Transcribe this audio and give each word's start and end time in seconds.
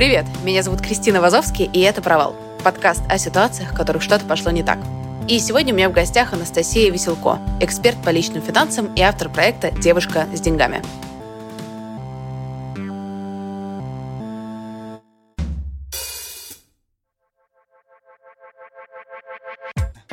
Привет, 0.00 0.24
меня 0.42 0.62
зовут 0.62 0.80
Кристина 0.80 1.20
Вазовский, 1.20 1.66
и 1.70 1.80
это 1.80 2.00
«Провал»— 2.00 2.34
подкаст 2.64 3.02
о 3.10 3.18
ситуациях, 3.18 3.72
в 3.72 3.76
которых 3.76 4.00
что-то 4.00 4.24
пошло 4.24 4.50
не 4.50 4.62
так. 4.62 4.78
И 5.28 5.38
сегодня 5.38 5.74
у 5.74 5.76
меня 5.76 5.90
в 5.90 5.92
гостях 5.92 6.32
Анастасия 6.32 6.90
Веселко, 6.90 7.38
эксперт 7.60 7.98
по 8.02 8.08
личным 8.08 8.40
финансам 8.40 8.94
и 8.94 9.02
автор 9.02 9.28
проекта 9.28 9.70
«Девушка 9.72 10.26
с 10.32 10.40
деньгами». 10.40 10.82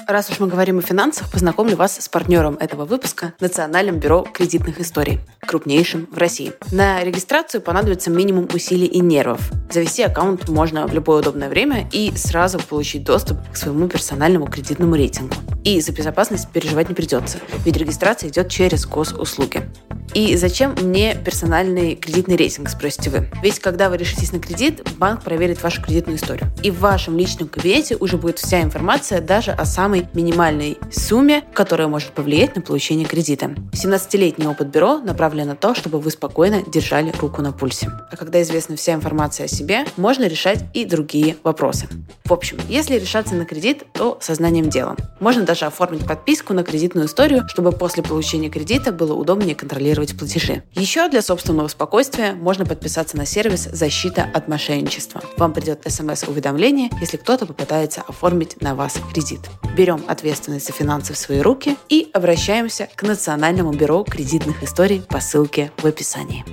Раз 0.08 0.30
уж 0.30 0.40
мы 0.40 0.48
говорим 0.48 0.80
о 0.80 0.82
финансах, 0.82 1.30
познакомлю 1.30 1.76
вас 1.76 1.98
с 2.00 2.08
партнером 2.08 2.56
этого 2.62 2.86
выпуска– 2.86 3.34
Национальным 3.42 4.00
бюро 4.00 4.22
кредитных 4.22 4.80
историй, 4.80 5.20
крупнейшим 5.42 6.08
в 6.10 6.18
России. 6.18 6.54
На 6.72 7.04
регистрацию 7.04 7.60
понадобится 7.60 8.10
минимум 8.10 8.48
усилий 8.54 8.86
и 8.86 9.02
нервов. 9.02 9.52
Завести 9.70 10.04
аккаунт 10.04 10.48
можно 10.48 10.88
в 10.88 10.94
любое 10.94 11.20
удобное 11.20 11.50
время 11.50 11.90
и 11.92 12.16
сразу 12.16 12.58
получить 12.58 13.04
доступ 13.04 13.38
к 13.52 13.58
своему 13.58 13.90
персональному 13.90 14.48
кредитному 14.48 14.96
рейтингу. 14.96 15.36
И 15.66 15.82
за 15.82 15.92
безопасность 15.92 16.48
переживать 16.54 16.88
не 16.88 16.96
придется, 16.96 17.40
ведь 17.66 17.76
регистрация 17.76 18.30
идет 18.30 18.50
через 18.50 18.86
госуслуги. 18.86 19.70
И 20.14 20.36
зачем 20.36 20.74
мне 20.82 21.16
персональный 21.16 21.96
кредитный 21.96 22.38
рейтинг, 22.38 22.70
спросите 22.70 23.10
вы? 23.10 23.30
Ведь 23.44 23.60
когда 23.60 23.90
вы 23.90 23.98
решитесь 23.98 24.32
на 24.32 24.40
кредит, 24.40 24.82
банк 24.98 25.22
проверит 25.22 25.62
вашу 25.62 25.82
кредитную 25.82 26.18
историю. 26.18 26.50
И 26.64 26.72
в 26.72 26.80
вашем 26.80 27.18
личном 27.18 27.50
кабинете 27.50 27.98
уже 27.98 28.18
будет 28.18 28.40
вся 28.40 28.62
информация 28.62 29.22
даже 29.22 29.52
о 29.52 29.66
самой 29.66 29.97
минимальной 30.14 30.78
сумме, 30.92 31.44
которая 31.54 31.88
может 31.88 32.12
повлиять 32.12 32.56
на 32.56 32.62
получение 32.62 33.08
кредита. 33.08 33.56
17-летний 33.72 34.48
опыт 34.48 34.68
бюро 34.68 35.00
направлен 35.00 35.48
на 35.48 35.56
то, 35.56 35.74
чтобы 35.76 36.00
вы 36.00 36.12
спокойно 36.12 36.64
держали 36.68 37.14
руку 37.20 37.42
на 37.42 37.52
пульсе. 37.52 37.90
А 38.12 38.18
когда 38.18 38.42
известна 38.42 38.76
вся 38.76 38.94
информация 38.94 39.46
о 39.46 39.48
себе, 39.48 39.86
можно 39.98 40.26
решать 40.28 40.64
и 40.74 40.86
другие 40.86 41.38
вопросы. 41.44 41.88
В 42.28 42.34
общем, 42.34 42.60
если 42.68 42.96
решаться 42.96 43.36
на 43.36 43.46
кредит, 43.46 43.86
то 43.94 44.18
сознанием 44.20 44.70
дела. 44.70 44.98
Можно 45.22 45.44
даже 45.44 45.64
оформить 45.64 46.06
подписку 46.06 46.54
на 46.54 46.64
кредитную 46.64 47.08
историю, 47.08 47.48
чтобы 47.48 47.72
после 47.72 48.04
получения 48.04 48.50
кредита 48.50 48.92
было 48.92 49.14
удобнее 49.14 49.56
контролировать 49.56 50.18
платежи. 50.18 50.62
Еще 50.74 51.08
для 51.08 51.22
собственного 51.22 51.70
спокойствия 51.70 52.34
можно 52.34 52.66
подписаться 52.66 53.16
на 53.16 53.26
сервис 53.26 53.70
«Защита 53.72 54.30
от 54.34 54.50
мошенничества». 54.50 55.22
Вам 55.38 55.54
придет 55.54 55.84
смс-уведомление, 55.88 56.90
если 57.00 57.16
кто-то 57.16 57.46
попытается 57.46 58.04
оформить 58.06 58.62
на 58.62 58.76
вас 58.76 58.98
кредит. 59.14 59.40
Берем 59.78 60.04
ответственность 60.10 60.68
за 60.68 60.74
финансы 60.74 61.14
в 61.14 61.18
свои 61.18 61.40
руки 61.40 61.78
и 61.88 62.10
обращаемся 62.12 62.90
к 62.94 63.04
Национальному 63.04 63.72
бюро 63.72 64.04
кредитных 64.04 64.64
историй 64.64 65.02
по 65.08 65.22
ссылке 65.22 65.72
в 65.78 65.86
описании. 65.86 66.44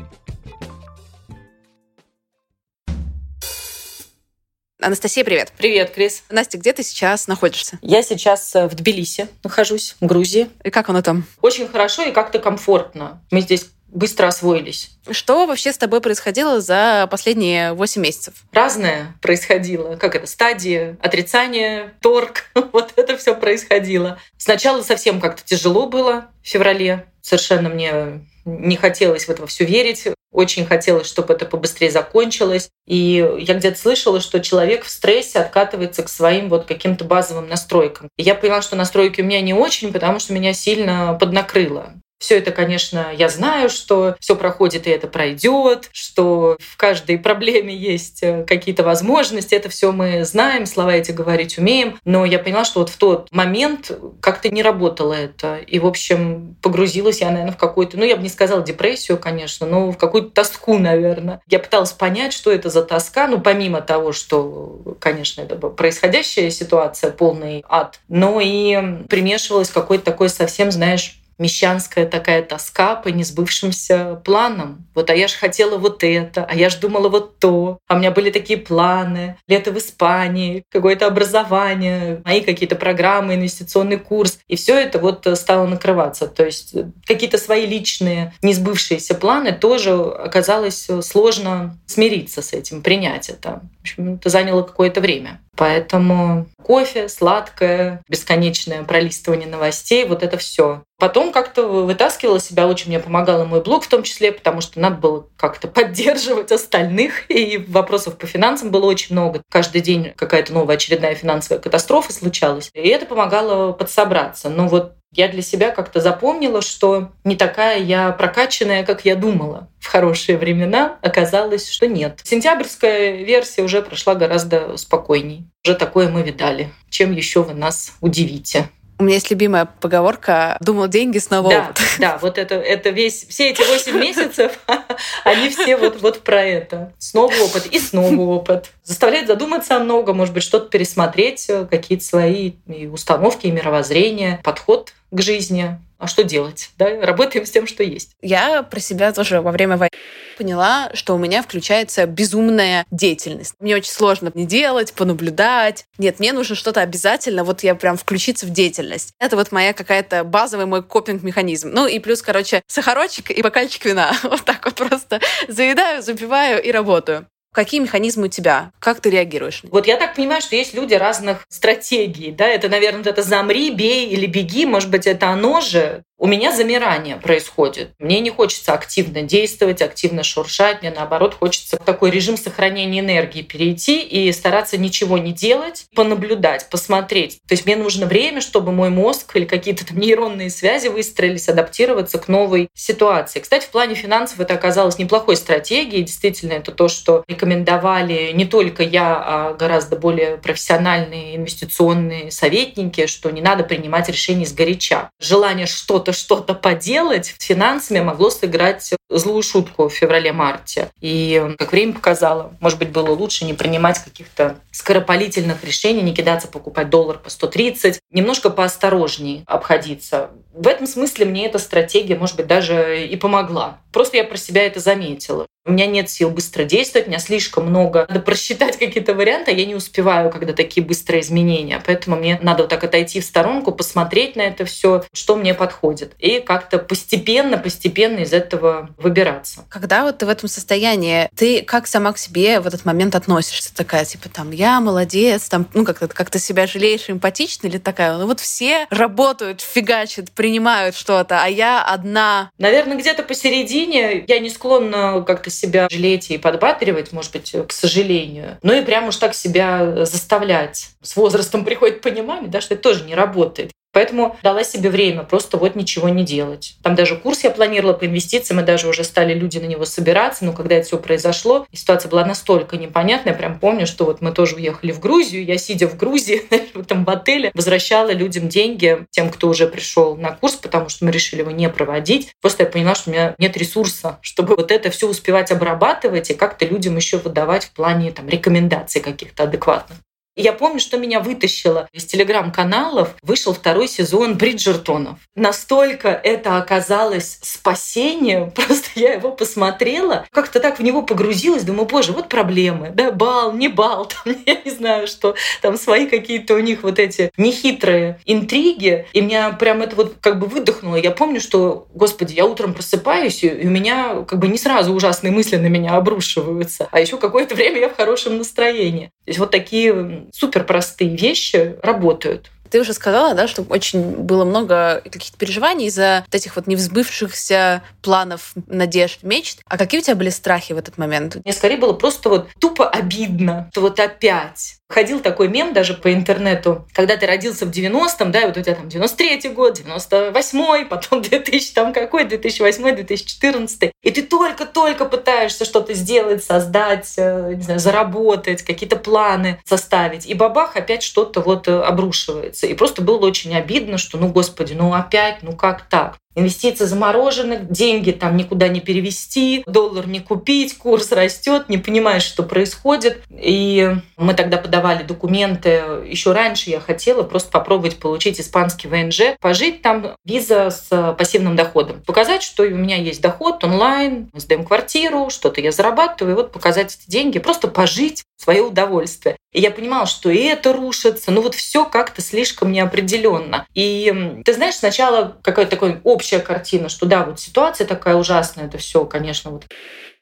Анастасия, 4.84 5.24
привет. 5.24 5.50
Привет, 5.56 5.92
Крис. 5.92 6.24
Настя, 6.28 6.58
где 6.58 6.74
ты 6.74 6.82
сейчас 6.82 7.26
находишься? 7.26 7.78
Я 7.80 8.02
сейчас 8.02 8.54
э, 8.54 8.66
в 8.66 8.74
Тбилиси 8.74 9.28
нахожусь, 9.42 9.96
в 9.98 10.04
Грузии. 10.04 10.50
И 10.62 10.68
как 10.68 10.90
оно 10.90 11.00
там? 11.00 11.24
Очень 11.40 11.68
хорошо 11.68 12.02
и 12.02 12.12
как-то 12.12 12.38
комфортно. 12.38 13.22
Мы 13.30 13.40
здесь 13.40 13.70
быстро 13.88 14.26
освоились. 14.26 14.90
Что 15.10 15.46
вообще 15.46 15.72
с 15.72 15.78
тобой 15.78 16.02
происходило 16.02 16.60
за 16.60 17.08
последние 17.10 17.72
8 17.72 18.02
месяцев? 18.02 18.34
Разное 18.52 19.16
происходило. 19.22 19.96
Как 19.96 20.16
это? 20.16 20.26
Стадии 20.26 20.98
отрицания, 21.00 21.94
торг. 22.02 22.44
вот 22.54 22.92
это 22.96 23.16
все 23.16 23.34
происходило. 23.34 24.18
Сначала 24.36 24.82
совсем 24.82 25.18
как-то 25.18 25.42
тяжело 25.42 25.88
было 25.88 26.26
в 26.42 26.48
феврале. 26.48 27.06
Совершенно 27.22 27.70
мне 27.70 28.20
не 28.44 28.76
хотелось 28.76 29.24
в 29.24 29.30
это 29.30 29.46
все 29.46 29.64
верить. 29.64 30.08
Очень 30.34 30.66
хотелось, 30.66 31.06
чтобы 31.06 31.32
это 31.32 31.46
побыстрее 31.46 31.92
закончилось. 31.92 32.68
И 32.86 33.24
я 33.38 33.54
где-то 33.54 33.78
слышала, 33.78 34.20
что 34.20 34.40
человек 34.40 34.84
в 34.84 34.90
стрессе 34.90 35.38
откатывается 35.38 36.02
к 36.02 36.08
своим 36.08 36.48
вот 36.48 36.64
каким-то 36.64 37.04
базовым 37.04 37.48
настройкам. 37.48 38.08
И 38.16 38.24
я 38.24 38.34
поняла, 38.34 38.60
что 38.60 38.74
настройки 38.74 39.20
у 39.20 39.24
меня 39.24 39.40
не 39.40 39.54
очень, 39.54 39.92
потому 39.92 40.18
что 40.18 40.32
меня 40.32 40.52
сильно 40.52 41.16
поднакрыло. 41.18 41.92
Все 42.18 42.38
это, 42.38 42.52
конечно, 42.52 43.08
я 43.12 43.28
знаю, 43.28 43.68
что 43.68 44.16
все 44.18 44.34
проходит 44.34 44.86
и 44.86 44.90
это 44.90 45.08
пройдет, 45.08 45.90
что 45.92 46.56
в 46.58 46.76
каждой 46.76 47.18
проблеме 47.18 47.76
есть 47.76 48.22
э, 48.22 48.44
какие-то 48.44 48.82
возможности. 48.82 49.54
Это 49.54 49.68
все 49.68 49.92
мы 49.92 50.24
знаем, 50.24 50.64
слова 50.64 50.94
эти 50.94 51.12
говорить 51.12 51.58
умеем. 51.58 51.98
Но 52.04 52.24
я 52.24 52.38
поняла, 52.38 52.64
что 52.64 52.80
вот 52.80 52.88
в 52.88 52.96
тот 52.96 53.30
момент 53.30 53.90
как-то 54.20 54.48
не 54.48 54.62
работало 54.62 55.12
это. 55.12 55.56
И, 55.56 55.78
в 55.78 55.86
общем, 55.86 56.56
погрузилась 56.62 57.20
я, 57.20 57.30
наверное, 57.30 57.52
в 57.52 57.58
какую-то, 57.58 57.98
ну, 57.98 58.04
я 58.04 58.16
бы 58.16 58.22
не 58.22 58.30
сказала 58.30 58.62
депрессию, 58.62 59.18
конечно, 59.18 59.66
но 59.66 59.90
в 59.90 59.98
какую-то 59.98 60.30
тоску, 60.30 60.78
наверное. 60.78 61.42
Я 61.48 61.58
пыталась 61.58 61.92
понять, 61.92 62.32
что 62.32 62.50
это 62.50 62.70
за 62.70 62.84
тоска, 62.84 63.26
ну, 63.26 63.40
помимо 63.40 63.82
того, 63.82 64.12
что, 64.12 64.96
конечно, 64.98 65.42
это 65.42 65.56
происходящая 65.56 66.50
ситуация, 66.50 67.10
полный 67.10 67.64
ад, 67.68 68.00
но 68.08 68.40
и 68.40 69.04
примешивалось 69.08 69.68
какое-то 69.68 70.04
такое 70.06 70.28
совсем, 70.28 70.70
знаешь, 70.70 71.20
мещанская 71.38 72.06
такая 72.06 72.42
тоска 72.42 72.96
по 72.96 73.08
несбывшимся 73.08 74.20
планам. 74.24 74.86
Вот, 74.94 75.10
а 75.10 75.14
я 75.14 75.28
же 75.28 75.36
хотела 75.36 75.78
вот 75.78 76.04
это, 76.04 76.44
а 76.44 76.54
я 76.54 76.68
же 76.68 76.78
думала 76.78 77.08
вот 77.08 77.38
то, 77.38 77.78
а 77.88 77.94
у 77.94 77.98
меня 77.98 78.10
были 78.10 78.30
такие 78.30 78.58
планы, 78.58 79.36
лето 79.48 79.72
в 79.72 79.78
Испании, 79.78 80.64
какое-то 80.70 81.06
образование, 81.06 82.22
мои 82.24 82.40
какие-то 82.40 82.76
программы, 82.76 83.34
инвестиционный 83.34 83.98
курс. 83.98 84.38
И 84.48 84.56
все 84.56 84.78
это 84.78 84.98
вот 84.98 85.26
стало 85.34 85.66
накрываться. 85.66 86.26
То 86.26 86.44
есть 86.44 86.74
какие-то 87.06 87.38
свои 87.38 87.66
личные 87.66 88.32
несбывшиеся 88.42 89.14
планы 89.14 89.52
тоже 89.52 89.92
оказалось 89.92 90.88
сложно 91.02 91.78
смириться 91.86 92.42
с 92.42 92.52
этим, 92.52 92.82
принять 92.82 93.28
это. 93.28 93.62
Общем, 93.84 94.14
это 94.14 94.30
заняло 94.30 94.62
какое-то 94.62 95.02
время. 95.02 95.42
Поэтому 95.58 96.46
кофе, 96.62 97.10
сладкое, 97.10 98.02
бесконечное 98.08 98.82
пролистывание 98.82 99.46
новостей, 99.46 100.06
вот 100.06 100.22
это 100.22 100.38
все. 100.38 100.82
Потом 100.98 101.32
как-то 101.32 101.68
вытаскивала 101.68 102.40
себя, 102.40 102.66
очень 102.66 102.88
мне 102.88 102.98
помогал 102.98 103.44
мой 103.44 103.62
блог 103.62 103.84
в 103.84 103.88
том 103.88 104.02
числе, 104.02 104.32
потому 104.32 104.62
что 104.62 104.80
надо 104.80 104.96
было 104.96 105.26
как-то 105.36 105.68
поддерживать 105.68 106.50
остальных, 106.50 107.30
и 107.30 107.58
вопросов 107.68 108.16
по 108.16 108.26
финансам 108.26 108.70
было 108.70 108.86
очень 108.86 109.14
много. 109.14 109.42
Каждый 109.50 109.82
день 109.82 110.14
какая-то 110.16 110.54
новая 110.54 110.76
очередная 110.76 111.14
финансовая 111.14 111.60
катастрофа 111.60 112.10
случалась, 112.10 112.70
и 112.72 112.88
это 112.88 113.04
помогало 113.04 113.72
подсобраться. 113.72 114.48
Но 114.48 114.66
вот 114.66 114.94
я 115.16 115.28
для 115.28 115.42
себя 115.42 115.70
как-то 115.70 116.00
запомнила, 116.00 116.62
что 116.62 117.12
не 117.24 117.36
такая 117.36 117.80
я 117.80 118.12
прокачанная, 118.12 118.84
как 118.84 119.04
я 119.04 119.16
думала. 119.16 119.68
В 119.80 119.86
хорошие 119.86 120.38
времена 120.38 120.98
оказалось, 121.02 121.68
что 121.68 121.86
нет. 121.86 122.20
Сентябрьская 122.22 123.16
версия 123.22 123.62
уже 123.62 123.82
прошла 123.82 124.14
гораздо 124.14 124.76
спокойней. 124.76 125.46
Уже 125.64 125.74
такое 125.74 126.08
мы 126.08 126.22
видали. 126.22 126.70
Чем 126.90 127.12
еще 127.12 127.42
вы 127.42 127.54
нас 127.54 127.92
удивите? 128.00 128.68
У 128.98 129.04
меня 129.04 129.14
есть 129.14 129.30
любимая 129.30 129.68
поговорка 129.80 130.56
«думал 130.60 130.86
деньги, 130.86 131.18
снова 131.18 131.50
да, 131.50 131.60
опыт». 131.60 131.80
Да, 131.98 132.18
вот 132.22 132.38
это, 132.38 132.54
это 132.54 132.90
весь, 132.90 133.26
все 133.26 133.50
эти 133.50 133.62
8 133.62 133.98
месяцев, 133.98 134.60
они 135.24 135.48
все 135.48 135.76
вот, 135.76 136.00
вот 136.00 136.20
про 136.20 136.42
это. 136.42 136.92
Снова 136.98 137.34
опыт 137.42 137.66
и 137.66 137.78
снова 137.80 138.20
опыт. 138.20 138.70
Заставляет 138.84 139.26
задуматься 139.26 139.76
о 139.76 139.80
многом, 139.80 140.18
может 140.18 140.32
быть, 140.32 140.44
что-то 140.44 140.68
пересмотреть, 140.68 141.50
какие-то 141.70 142.04
свои 142.04 142.52
и 142.66 142.86
установки, 142.86 143.46
и 143.46 143.50
мировоззрение, 143.50 144.40
подход 144.44 144.92
к 145.10 145.20
жизни. 145.20 145.78
А 146.04 146.06
что 146.06 146.22
делать? 146.22 146.68
Да? 146.76 147.00
Работаем 147.00 147.46
с 147.46 147.50
тем, 147.50 147.66
что 147.66 147.82
есть. 147.82 148.10
Я 148.20 148.62
про 148.62 148.78
себя 148.78 149.10
тоже 149.10 149.40
во 149.40 149.52
время 149.52 149.78
войны 149.78 149.88
поняла, 150.36 150.90
что 150.92 151.14
у 151.14 151.18
меня 151.18 151.42
включается 151.42 152.04
безумная 152.04 152.84
деятельность. 152.90 153.54
Мне 153.58 153.76
очень 153.76 153.90
сложно 153.90 154.30
не 154.34 154.44
делать, 154.44 154.92
понаблюдать. 154.92 155.86
Нет, 155.96 156.18
мне 156.18 156.34
нужно 156.34 156.56
что-то 156.56 156.82
обязательно, 156.82 157.42
вот 157.42 157.62
я 157.62 157.74
прям 157.74 157.96
включиться 157.96 158.44
в 158.44 158.50
деятельность. 158.50 159.14
Это 159.18 159.36
вот 159.36 159.50
моя 159.50 159.72
какая-то 159.72 160.24
базовый 160.24 160.66
мой 160.66 160.82
копинг-механизм. 160.82 161.70
Ну 161.72 161.86
и 161.86 161.98
плюс, 162.00 162.20
короче, 162.20 162.60
сахарочек 162.66 163.30
и 163.30 163.40
бокальчик 163.40 163.86
вина. 163.86 164.12
Вот 164.24 164.44
так 164.44 164.62
вот 164.66 164.74
просто 164.74 165.20
заедаю, 165.48 166.02
запиваю 166.02 166.62
и 166.62 166.70
работаю. 166.70 167.26
Какие 167.54 167.80
механизмы 167.80 168.24
у 168.24 168.28
тебя? 168.28 168.72
Как 168.80 169.00
ты 169.00 169.10
реагируешь? 169.10 169.62
Вот 169.70 169.86
я 169.86 169.96
так 169.96 170.16
понимаю, 170.16 170.42
что 170.42 170.56
есть 170.56 170.74
люди 170.74 170.94
разных 170.94 171.46
стратегий. 171.48 172.32
Да? 172.32 172.48
Это, 172.48 172.68
наверное, 172.68 173.04
это 173.04 173.22
«замри», 173.22 173.70
«бей» 173.70 174.08
или 174.08 174.26
«беги». 174.26 174.66
Может 174.66 174.90
быть, 174.90 175.06
это 175.06 175.28
оно 175.28 175.60
же 175.60 176.02
у 176.24 176.26
меня 176.26 176.56
замирание 176.56 177.16
происходит. 177.16 177.90
Мне 177.98 178.18
не 178.20 178.30
хочется 178.30 178.72
активно 178.72 179.20
действовать, 179.20 179.82
активно 179.82 180.22
шуршать. 180.22 180.80
Мне, 180.80 180.90
наоборот, 180.90 181.36
хочется 181.38 181.76
в 181.76 181.84
такой 181.84 182.10
режим 182.10 182.38
сохранения 182.38 183.00
энергии 183.00 183.42
перейти 183.42 184.00
и 184.00 184.32
стараться 184.32 184.78
ничего 184.78 185.18
не 185.18 185.34
делать, 185.34 185.84
понаблюдать, 185.94 186.70
посмотреть. 186.70 187.40
То 187.46 187.52
есть 187.52 187.66
мне 187.66 187.76
нужно 187.76 188.06
время, 188.06 188.40
чтобы 188.40 188.72
мой 188.72 188.88
мозг 188.88 189.36
или 189.36 189.44
какие-то 189.44 189.86
там 189.86 189.98
нейронные 189.98 190.48
связи 190.48 190.88
выстроились, 190.88 191.46
адаптироваться 191.50 192.18
к 192.18 192.28
новой 192.28 192.68
ситуации. 192.72 193.40
Кстати, 193.40 193.66
в 193.66 193.68
плане 193.68 193.94
финансов 193.94 194.40
это 194.40 194.54
оказалось 194.54 194.96
неплохой 194.96 195.36
стратегией. 195.36 196.04
Действительно, 196.04 196.54
это 196.54 196.72
то, 196.72 196.88
что 196.88 197.22
рекомендовали 197.28 198.32
не 198.32 198.46
только 198.46 198.82
я, 198.82 199.22
а 199.22 199.52
гораздо 199.52 199.96
более 199.96 200.38
профессиональные 200.38 201.36
инвестиционные 201.36 202.30
советники, 202.30 203.06
что 203.08 203.28
не 203.28 203.42
надо 203.42 203.62
принимать 203.62 204.08
решения 204.08 204.46
сгоряча. 204.46 205.10
Желание 205.20 205.66
что-то 205.66 206.13
что-то 206.14 206.54
поделать 206.54 207.34
с 207.38 207.44
финансами 207.44 208.00
могло 208.00 208.30
сыграть 208.30 208.94
злую 209.10 209.42
шутку 209.42 209.88
в 209.88 209.92
феврале-марте. 209.92 210.90
И, 211.00 211.54
как 211.58 211.72
время 211.72 211.92
показало, 211.92 212.54
может 212.60 212.78
быть, 212.78 212.90
было 212.90 213.10
лучше 213.10 213.44
не 213.44 213.54
принимать 213.54 213.98
каких-то 213.98 214.56
скоропалительных 214.72 215.62
решений, 215.64 216.02
не 216.02 216.14
кидаться 216.14 216.48
покупать 216.48 216.90
доллар 216.90 217.18
по 217.18 217.30
130, 217.30 218.00
немножко 218.10 218.50
поосторожнее 218.50 219.44
обходиться. 219.46 220.30
В 220.52 220.66
этом 220.66 220.86
смысле 220.86 221.26
мне 221.26 221.46
эта 221.46 221.58
стратегия, 221.58 222.16
может 222.16 222.36
быть, 222.36 222.46
даже 222.46 223.06
и 223.06 223.16
помогла. 223.16 223.78
Просто 223.92 224.16
я 224.16 224.24
про 224.24 224.36
себя 224.36 224.64
это 224.64 224.80
заметила. 224.80 225.46
У 225.66 225.72
меня 225.72 225.86
нет 225.86 226.10
сил 226.10 226.28
быстро 226.28 226.64
действовать, 226.64 227.06
у 227.06 227.10
меня 227.10 227.18
слишком 227.18 227.66
много. 227.66 228.04
Надо 228.06 228.20
просчитать 228.20 228.78
какие-то 228.78 229.14
варианты, 229.14 229.50
а 229.50 229.54
я 229.54 229.64
не 229.64 229.74
успеваю, 229.74 230.28
когда 230.28 230.52
такие 230.52 230.84
быстрые 230.84 231.22
изменения. 231.22 231.82
Поэтому 231.86 232.16
мне 232.16 232.38
надо 232.42 232.64
вот 232.64 232.68
так 232.68 232.84
отойти 232.84 233.20
в 233.20 233.24
сторонку, 233.24 233.72
посмотреть 233.72 234.36
на 234.36 234.42
это 234.42 234.66
все, 234.66 235.04
что 235.14 235.36
мне 235.36 235.54
подходит. 235.54 236.12
И 236.18 236.40
как-то 236.40 236.78
постепенно, 236.78 237.56
постепенно 237.56 238.18
из 238.18 238.34
этого 238.34 238.90
выбираться. 238.98 239.64
Когда 239.70 240.02
вот 240.04 240.18
ты 240.18 240.26
в 240.26 240.28
этом 240.28 240.50
состоянии, 240.50 241.30
ты 241.34 241.62
как 241.62 241.86
сама 241.86 242.12
к 242.12 242.18
себе 242.18 242.60
в 242.60 242.66
этот 242.66 242.84
момент 242.84 243.14
относишься? 243.14 243.74
Такая, 243.74 244.04
типа, 244.04 244.28
там, 244.28 244.50
я 244.50 244.80
молодец, 244.80 245.48
там, 245.48 245.66
ну, 245.72 245.86
как-то 245.86 246.08
как 246.08 246.28
ты 246.28 246.38
себя 246.38 246.66
жалеешь, 246.66 247.08
эмпатично 247.08 247.68
или 247.68 247.78
такая? 247.78 248.18
Ну, 248.18 248.26
вот 248.26 248.40
все 248.40 248.86
работают, 248.90 249.62
фигачат, 249.62 250.30
принимают 250.32 250.94
что-то, 250.94 251.42
а 251.42 251.46
я 251.46 251.82
одна. 251.82 252.50
Наверное, 252.58 252.98
где-то 252.98 253.22
посередине 253.22 254.24
я 254.28 254.38
не 254.40 254.50
склонна 254.50 255.22
как-то 255.26 255.53
себя 255.58 255.88
жалеть 255.90 256.30
и 256.30 256.38
подбадривать, 256.38 257.12
может 257.12 257.32
быть, 257.32 257.54
к 257.68 257.72
сожалению. 257.72 258.58
Ну 258.62 258.72
и 258.72 258.84
прям 258.84 259.08
уж 259.08 259.16
так 259.16 259.34
себя 259.34 260.04
заставлять. 260.04 260.90
С 261.02 261.16
возрастом 261.16 261.64
приходит 261.64 262.00
понимание, 262.00 262.48
да, 262.48 262.60
что 262.60 262.74
это 262.74 262.82
тоже 262.82 263.04
не 263.04 263.14
работает. 263.14 263.70
Поэтому 263.94 264.36
дала 264.42 264.64
себе 264.64 264.90
время 264.90 265.22
просто 265.22 265.56
вот 265.56 265.76
ничего 265.76 266.08
не 266.10 266.24
делать. 266.24 266.76
Там 266.82 266.96
даже 266.96 267.16
курс 267.16 267.44
я 267.44 267.50
планировала 267.50 267.94
по 267.94 268.04
инвестициям, 268.04 268.58
мы 268.58 268.66
даже 268.66 268.88
уже 268.88 269.04
стали 269.04 269.32
люди 269.32 269.58
на 269.58 269.66
него 269.66 269.84
собираться, 269.84 270.44
но 270.44 270.52
когда 270.52 270.74
это 270.74 270.86
все 270.86 270.98
произошло, 270.98 271.66
ситуация 271.72 272.10
была 272.10 272.26
настолько 272.26 272.76
непонятная, 272.76 273.32
я 273.32 273.38
прям 273.38 273.58
помню, 273.58 273.86
что 273.86 274.04
вот 274.04 274.20
мы 274.20 274.32
тоже 274.32 274.56
уехали 274.56 274.90
в 274.90 274.98
Грузию, 274.98 275.44
я 275.44 275.56
сидя 275.56 275.88
в 275.88 275.96
Грузии, 275.96 276.42
там 276.88 277.04
в 277.04 277.10
отеле, 277.10 277.52
возвращала 277.54 278.10
людям 278.12 278.48
деньги, 278.48 279.06
тем, 279.10 279.30
кто 279.30 279.48
уже 279.48 279.68
пришел 279.68 280.16
на 280.16 280.32
курс, 280.32 280.54
потому 280.54 280.88
что 280.88 281.04
мы 281.04 281.12
решили 281.12 281.40
его 281.40 281.52
не 281.52 281.68
проводить. 281.68 282.32
Просто 282.40 282.64
я 282.64 282.68
поняла, 282.68 282.96
что 282.96 283.10
у 283.10 283.12
меня 283.12 283.36
нет 283.38 283.56
ресурса, 283.56 284.18
чтобы 284.22 284.56
вот 284.56 284.72
это 284.72 284.90
все 284.90 285.08
успевать 285.08 285.52
обрабатывать 285.52 286.30
и 286.30 286.34
как-то 286.34 286.64
людям 286.66 286.96
еще 286.96 287.18
выдавать 287.18 287.66
в 287.66 287.70
плане 287.70 288.10
там 288.10 288.28
рекомендаций 288.28 289.00
каких-то 289.00 289.44
адекватных. 289.44 289.98
Я 290.36 290.52
помню, 290.52 290.80
что 290.80 290.98
меня 290.98 291.20
вытащило 291.20 291.88
из 291.92 292.06
телеграм-каналов. 292.06 293.14
Вышел 293.22 293.54
второй 293.54 293.86
сезон 293.86 294.34
Бриджертонов. 294.34 295.18
Настолько 295.36 296.08
это 296.08 296.58
оказалось 296.58 297.38
спасением. 297.42 298.50
Просто 298.54 298.88
я 298.96 299.14
его 299.14 299.30
посмотрела, 299.30 300.26
как-то 300.32 300.58
так 300.58 300.78
в 300.78 300.82
него 300.82 301.02
погрузилась. 301.02 301.62
Думаю, 301.62 301.86
боже, 301.86 302.12
вот 302.12 302.28
проблемы. 302.28 302.90
Да, 302.90 303.12
бал, 303.12 303.52
не 303.52 303.68
бал. 303.68 304.06
Там, 304.24 304.34
я 304.44 304.58
не 304.64 304.70
знаю, 304.70 305.06
что 305.06 305.34
там 305.62 305.76
свои 305.76 306.06
какие-то 306.06 306.54
у 306.54 306.58
них 306.58 306.82
вот 306.82 306.98
эти 306.98 307.30
нехитрые 307.36 308.18
интриги. 308.24 309.06
И 309.12 309.20
меня 309.20 309.50
прям 309.52 309.82
это 309.82 309.94
вот 309.94 310.16
как 310.20 310.38
бы 310.40 310.46
выдохнуло. 310.46 310.96
Я 310.96 311.10
помню, 311.10 311.40
что, 311.40 311.86
господи, 311.94 312.34
я 312.34 312.46
утром 312.46 312.74
просыпаюсь, 312.74 313.44
и 313.44 313.66
у 313.66 313.70
меня 313.70 314.24
как 314.26 314.38
бы 314.40 314.48
не 314.48 314.58
сразу 314.58 314.92
ужасные 314.92 315.32
мысли 315.32 315.56
на 315.56 315.66
меня 315.66 315.94
обрушиваются. 315.94 316.88
А 316.90 317.00
еще 317.00 317.18
какое-то 317.18 317.54
время 317.54 317.80
я 317.80 317.88
в 317.88 317.96
хорошем 317.96 318.38
настроении. 318.38 319.06
То 319.24 319.30
есть 319.30 319.38
вот 319.38 319.50
такие 319.50 320.23
супер 320.32 320.64
простые 320.64 321.16
вещи 321.16 321.76
работают. 321.82 322.50
Ты 322.70 322.80
уже 322.80 322.92
сказала, 322.92 323.34
да, 323.34 323.46
что 323.46 323.62
очень 323.62 324.00
было 324.00 324.44
много 324.44 325.00
каких-то 325.04 325.38
переживаний 325.38 325.86
из-за 325.86 326.24
вот 326.26 326.34
этих 326.34 326.56
вот 326.56 326.66
невзбывшихся 326.66 327.84
планов, 328.02 328.52
надежд, 328.66 329.22
мечт. 329.22 329.60
А 329.66 329.78
какие 329.78 330.00
у 330.00 330.02
тебя 330.02 330.16
были 330.16 330.30
страхи 330.30 330.72
в 330.72 330.78
этот 330.78 330.98
момент? 330.98 331.36
Мне 331.44 331.52
скорее 331.52 331.76
было 331.76 331.92
просто 331.92 332.28
вот 332.28 332.48
тупо 332.58 332.88
обидно, 332.88 333.68
что 333.70 333.82
вот 333.82 334.00
опять 334.00 334.78
Ходил 334.88 335.20
такой 335.20 335.48
мем 335.48 335.72
даже 335.72 335.94
по 335.94 336.12
интернету, 336.12 336.86
когда 336.92 337.16
ты 337.16 337.26
родился 337.26 337.64
в 337.64 337.70
90-м, 337.70 338.30
да, 338.30 338.42
и 338.42 338.46
вот 338.46 338.56
у 338.56 338.62
тебя 338.62 338.74
там 338.74 338.88
93-й 338.88 339.48
год, 339.48 339.80
98-й, 339.80 340.84
потом 340.84 341.22
2000 341.22 341.74
там 341.74 341.92
какой, 341.92 342.24
2008 342.24 342.94
2014 342.94 343.92
и 344.04 344.10
ты 344.10 344.22
только-только 344.22 345.06
пытаешься 345.06 345.64
что-то 345.64 345.94
сделать, 345.94 346.44
создать, 346.44 347.14
э, 347.16 347.54
не 347.54 347.62
знаю, 347.62 347.80
заработать, 347.80 348.62
какие-то 348.62 348.96
планы 348.96 349.58
составить, 349.64 350.26
и 350.26 350.34
бабах, 350.34 350.76
опять 350.76 351.02
что-то 351.02 351.40
вот 351.40 351.66
э, 351.68 351.80
обрушивается. 351.80 352.66
И 352.66 352.74
просто 352.74 353.00
было 353.00 353.24
очень 353.26 353.56
обидно, 353.56 353.96
что, 353.96 354.18
ну, 354.18 354.28
господи, 354.28 354.74
ну 354.74 354.92
опять, 354.92 355.38
ну 355.42 355.56
как 355.56 355.88
так? 355.88 356.16
Инвестиции 356.34 356.84
заморожены, 356.84 357.66
деньги 357.68 358.10
там 358.10 358.36
никуда 358.36 358.68
не 358.68 358.80
перевести, 358.80 359.62
доллар 359.66 360.06
не 360.06 360.20
купить, 360.20 360.76
курс 360.76 361.12
растет, 361.12 361.68
не 361.68 361.78
понимаешь, 361.78 362.22
что 362.22 362.42
происходит. 362.42 363.22
И 363.30 363.94
мы 364.16 364.34
тогда 364.34 364.58
подавали 364.58 365.02
документы. 365.02 365.82
Еще 366.06 366.32
раньше 366.32 366.70
я 366.70 366.80
хотела 366.80 367.22
просто 367.22 367.50
попробовать 367.50 367.98
получить 367.98 368.40
испанский 368.40 368.88
ВНЖ, 368.88 369.36
пожить 369.40 369.82
там, 369.82 370.16
виза 370.24 370.70
с 370.70 371.14
пассивным 371.16 371.56
доходом. 371.56 372.02
Показать, 372.02 372.42
что 372.42 372.64
у 372.64 372.70
меня 372.70 372.96
есть 372.96 373.20
доход 373.20 373.62
онлайн, 373.62 374.28
мы 374.32 374.40
сдаем 374.40 374.64
квартиру, 374.64 375.30
что-то 375.30 375.60
я 375.60 375.72
зарабатываю, 375.72 376.34
и 376.34 376.36
вот 376.36 376.52
показать 376.52 376.96
эти 376.96 377.10
деньги, 377.10 377.38
просто 377.38 377.68
пожить 377.68 378.24
в 378.36 378.42
свое 378.42 378.62
удовольствие. 378.62 379.36
И 379.54 379.60
я 379.60 379.70
понимала, 379.70 380.06
что 380.06 380.30
и 380.30 380.38
это 380.38 380.74
рушится, 380.74 381.30
ну 381.30 381.40
вот 381.40 381.54
все 381.54 381.86
как-то 381.86 382.20
слишком 382.20 382.72
неопределенно. 382.72 383.66
И 383.72 384.42
ты 384.44 384.52
знаешь, 384.52 384.74
сначала 384.74 385.38
такой 385.42 386.00
общий 386.02 386.34
общая 386.34 386.38
картина, 386.40 386.88
что 386.88 387.06
да, 387.06 387.24
вот 387.24 387.38
ситуация 387.38 387.86
такая 387.86 388.16
ужасная, 388.16 388.66
это 388.66 388.78
все, 388.78 389.04
конечно, 389.04 389.50
вот 389.50 389.66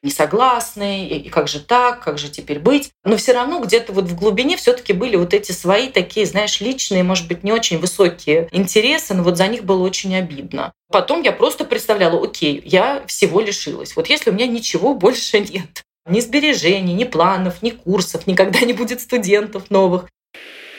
не 0.01 0.11
согласны, 0.11 1.07
и 1.07 1.29
как 1.29 1.47
же 1.47 1.61
так, 1.61 2.01
как 2.01 2.17
же 2.17 2.27
теперь 2.27 2.59
быть. 2.59 2.91
Но 3.05 3.15
все 3.15 3.31
равно 3.31 3.59
где-то 3.59 3.93
вот 3.93 4.05
в 4.05 4.15
глубине 4.15 4.57
все-таки 4.57 4.91
были 4.91 5.15
вот 5.15 5.33
эти 5.33 5.53
свои 5.53 5.87
такие, 5.87 6.25
знаешь, 6.25 6.59
личные, 6.59 7.03
может 7.03 7.27
быть, 7.29 7.43
не 7.43 7.53
очень 7.53 7.79
высокие 7.79 8.49
интересы, 8.51 9.13
но 9.13 9.23
вот 9.23 9.37
за 9.37 9.47
них 9.47 9.63
было 9.63 9.81
очень 9.81 10.13
обидно. 10.15 10.73
Потом 10.91 11.21
я 11.21 11.31
просто 11.31 11.63
представляла, 11.63 12.21
окей, 12.21 12.61
я 12.65 13.03
всего 13.07 13.39
лишилась. 13.39 13.95
Вот 13.95 14.09
если 14.09 14.29
у 14.29 14.33
меня 14.33 14.45
ничего 14.45 14.93
больше 14.93 15.39
нет, 15.39 15.83
ни 16.05 16.19
сбережений, 16.19 16.93
ни 16.93 17.03
планов, 17.03 17.61
ни 17.61 17.69
курсов, 17.69 18.27
никогда 18.27 18.59
не 18.61 18.73
будет 18.73 19.01
студентов 19.01 19.69
новых 19.69 20.05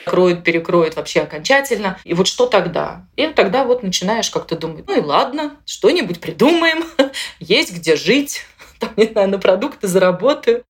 кроет, 0.04 0.44
перекроет 0.44 0.96
вообще 0.96 1.20
окончательно. 1.20 1.98
И 2.04 2.14
вот 2.14 2.26
что 2.26 2.46
тогда? 2.46 3.06
И 3.16 3.26
тогда 3.28 3.64
вот 3.64 3.82
начинаешь 3.82 4.30
как-то 4.30 4.56
думать, 4.56 4.84
ну 4.86 4.98
и 4.98 5.00
ладно, 5.00 5.56
что-нибудь 5.66 6.20
придумаем, 6.20 6.84
есть 7.40 7.72
где 7.72 7.96
жить, 7.96 8.42
там, 8.78 8.90
не 8.96 9.06
знаю, 9.06 9.30
на 9.30 9.38
продукты 9.38 9.88
заработаю. 9.88 10.64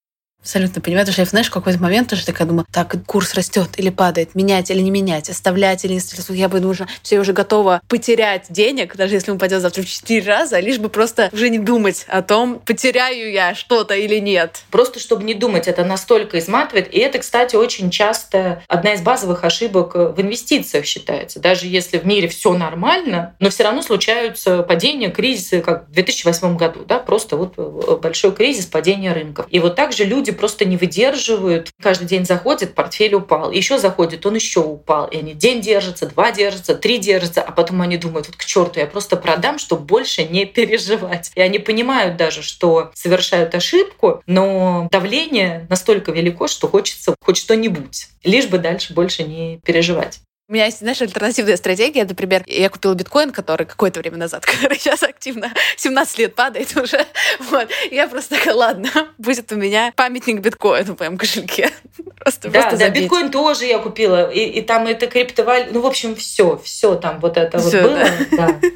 Абсолютно 0.45 0.83
понимаю, 0.83 1.07
потому 1.07 1.15
что 1.15 1.23
я, 1.23 1.27
знаешь, 1.27 1.47
в 1.47 1.53
какой-то 1.53 1.81
момент 1.81 2.11
тоже 2.11 2.27
такая 2.27 2.47
думаю, 2.47 2.67
так, 2.71 2.95
курс 3.07 3.33
растет 3.33 3.71
или 3.79 3.89
падает, 3.89 4.35
менять 4.35 4.71
или 4.71 4.81
не 4.81 4.91
менять, 4.91 5.31
оставлять 5.31 5.87
или 5.87 5.93
не 5.93 5.99
оставлять. 6.01 6.39
Я 6.39 6.51
бы 6.51 6.61
уже 6.61 6.87
все, 7.03 7.15
я 7.15 7.23
уже 7.23 7.33
готова 7.33 7.81
потерять 7.89 8.49
денег, 8.51 8.95
даже 8.95 9.15
если 9.15 9.31
он 9.31 9.39
пойдет 9.39 9.63
завтра 9.63 9.81
в 9.81 9.87
четыре 9.87 10.27
раза, 10.27 10.61
лишь 10.61 10.77
бы 10.77 10.91
просто 10.91 11.31
уже 11.33 11.49
не 11.49 11.59
думать 11.59 12.05
о 12.09 12.21
том, 12.21 12.61
потеряю 12.63 13.33
я 13.33 13.55
что-то 13.55 13.95
или 13.95 14.19
нет. 14.19 14.65
Просто 14.71 15.01
чтобы 15.01 15.25
не 15.25 15.33
думать, 15.33 15.67
это 15.67 15.83
настолько 15.83 16.39
изматывает. 16.39 16.93
И 16.93 16.99
это, 16.99 17.21
кстати, 17.21 17.57
очень 17.57 17.89
часто 17.89 18.63
одна 18.69 18.93
из 18.93 19.01
базовых 19.01 19.45
ошибок 19.45 19.95
в 19.95 20.21
инвестициях 20.21 20.85
считается. 20.85 21.41
Даже 21.41 21.67
если 21.67 21.97
в 21.97 22.05
мире 22.05 22.29
все 22.29 22.53
нормально, 22.53 23.35
но 23.41 23.49
все 23.49 23.65
равно 23.65 23.81
случаются 23.81 24.63
падения, 24.63 25.09
кризисы, 25.09 25.63
как 25.63 25.89
в 25.89 25.93
2008 25.93 26.55
году, 26.59 26.85
да, 26.87 26.99
просто 26.99 27.39
вот 27.39 27.57
большой 28.03 28.33
кризис, 28.33 28.67
падение 28.67 29.15
рынков. 29.15 29.47
И 29.49 29.59
вот 29.59 29.75
также 29.75 30.05
люди 30.05 30.34
просто 30.35 30.65
не 30.65 30.77
выдерживают. 30.77 31.71
Каждый 31.81 32.07
день 32.07 32.25
заходит, 32.25 32.75
портфель 32.75 33.15
упал. 33.15 33.51
Еще 33.51 33.79
заходит, 33.79 34.27
он 34.27 34.35
еще 34.35 34.61
упал. 34.61 35.07
И 35.07 35.17
они 35.17 35.33
день 35.35 35.61
держатся, 35.61 36.07
два 36.07 36.33
держатся, 36.33 36.75
три 36.75 36.99
держатся, 36.99 37.43
а 37.43 37.53
потом 37.53 37.81
они 37.83 37.97
думают, 37.97 38.27
вот 38.27 38.37
к 38.37 38.45
черту, 38.45 38.81
я 38.81 38.87
просто 38.87 39.17
продам, 39.17 39.59
чтобы 39.59 39.85
больше 39.85 40.25
не 40.25 40.45
переживать. 40.47 41.33
И 41.35 41.41
они 41.41 41.59
понимают 41.59 42.17
даже, 42.17 42.43
что 42.43 42.91
совершают 42.95 43.55
ошибку, 43.55 44.23
но 44.27 44.89
давление 44.91 45.67
настолько 45.71 46.13
велико, 46.13 46.49
что 46.49 46.69
хочется 46.69 47.15
хоть 47.21 47.37
что-нибудь, 47.37 48.09
лишь 48.23 48.47
бы 48.47 48.59
дальше 48.59 48.95
больше 48.95 49.25
не 49.25 49.61
переживать. 49.65 50.21
У 50.47 50.53
меня 50.53 50.67
есть, 50.67 50.81
знаешь, 50.81 51.01
альтернативная 51.01 51.57
стратегия. 51.57 52.05
Например, 52.05 52.43
я 52.47 52.69
купила 52.69 52.93
биткоин, 52.93 53.31
который 53.31 53.65
какое-то 53.65 54.01
время 54.01 54.19
назад, 54.19 54.45
который 54.47 54.79
сейчас 54.79 55.03
активно 55.03 55.51
17 55.77 56.19
лет 56.19 56.35
падает 56.35 56.77
уже. 56.77 57.05
Вот. 57.51 57.69
я 57.91 58.07
просто 58.09 58.37
такая, 58.37 58.55
ладно, 58.55 58.89
будет 59.19 59.51
у 59.53 59.57
меня 59.57 59.93
памятник 59.97 60.41
биткоину 60.41 60.97
в 60.97 61.01
моем 61.01 61.17
кошельке. 61.17 61.71
Просто, 62.19 62.49
да, 62.49 62.63
просто 62.63 62.79
да, 62.79 62.89
биткоин 62.89 63.31
тоже 63.31 63.67
я 63.67 63.79
купила. 63.79 64.31
И, 64.31 64.41
и 64.41 64.63
там 64.63 64.87
это 64.87 65.07
криптовалюта. 65.07 65.75
Ну, 65.75 65.83
в 65.83 65.87
общем, 65.87 66.17
все, 66.17 66.57
все 66.57 66.95
там 66.95 67.21
вот 67.21 67.37
это 67.37 67.59
всё, 67.59 67.83
вот 67.83 67.91
было. 67.91 68.05
Да. 68.31 68.59
да. 68.63 68.69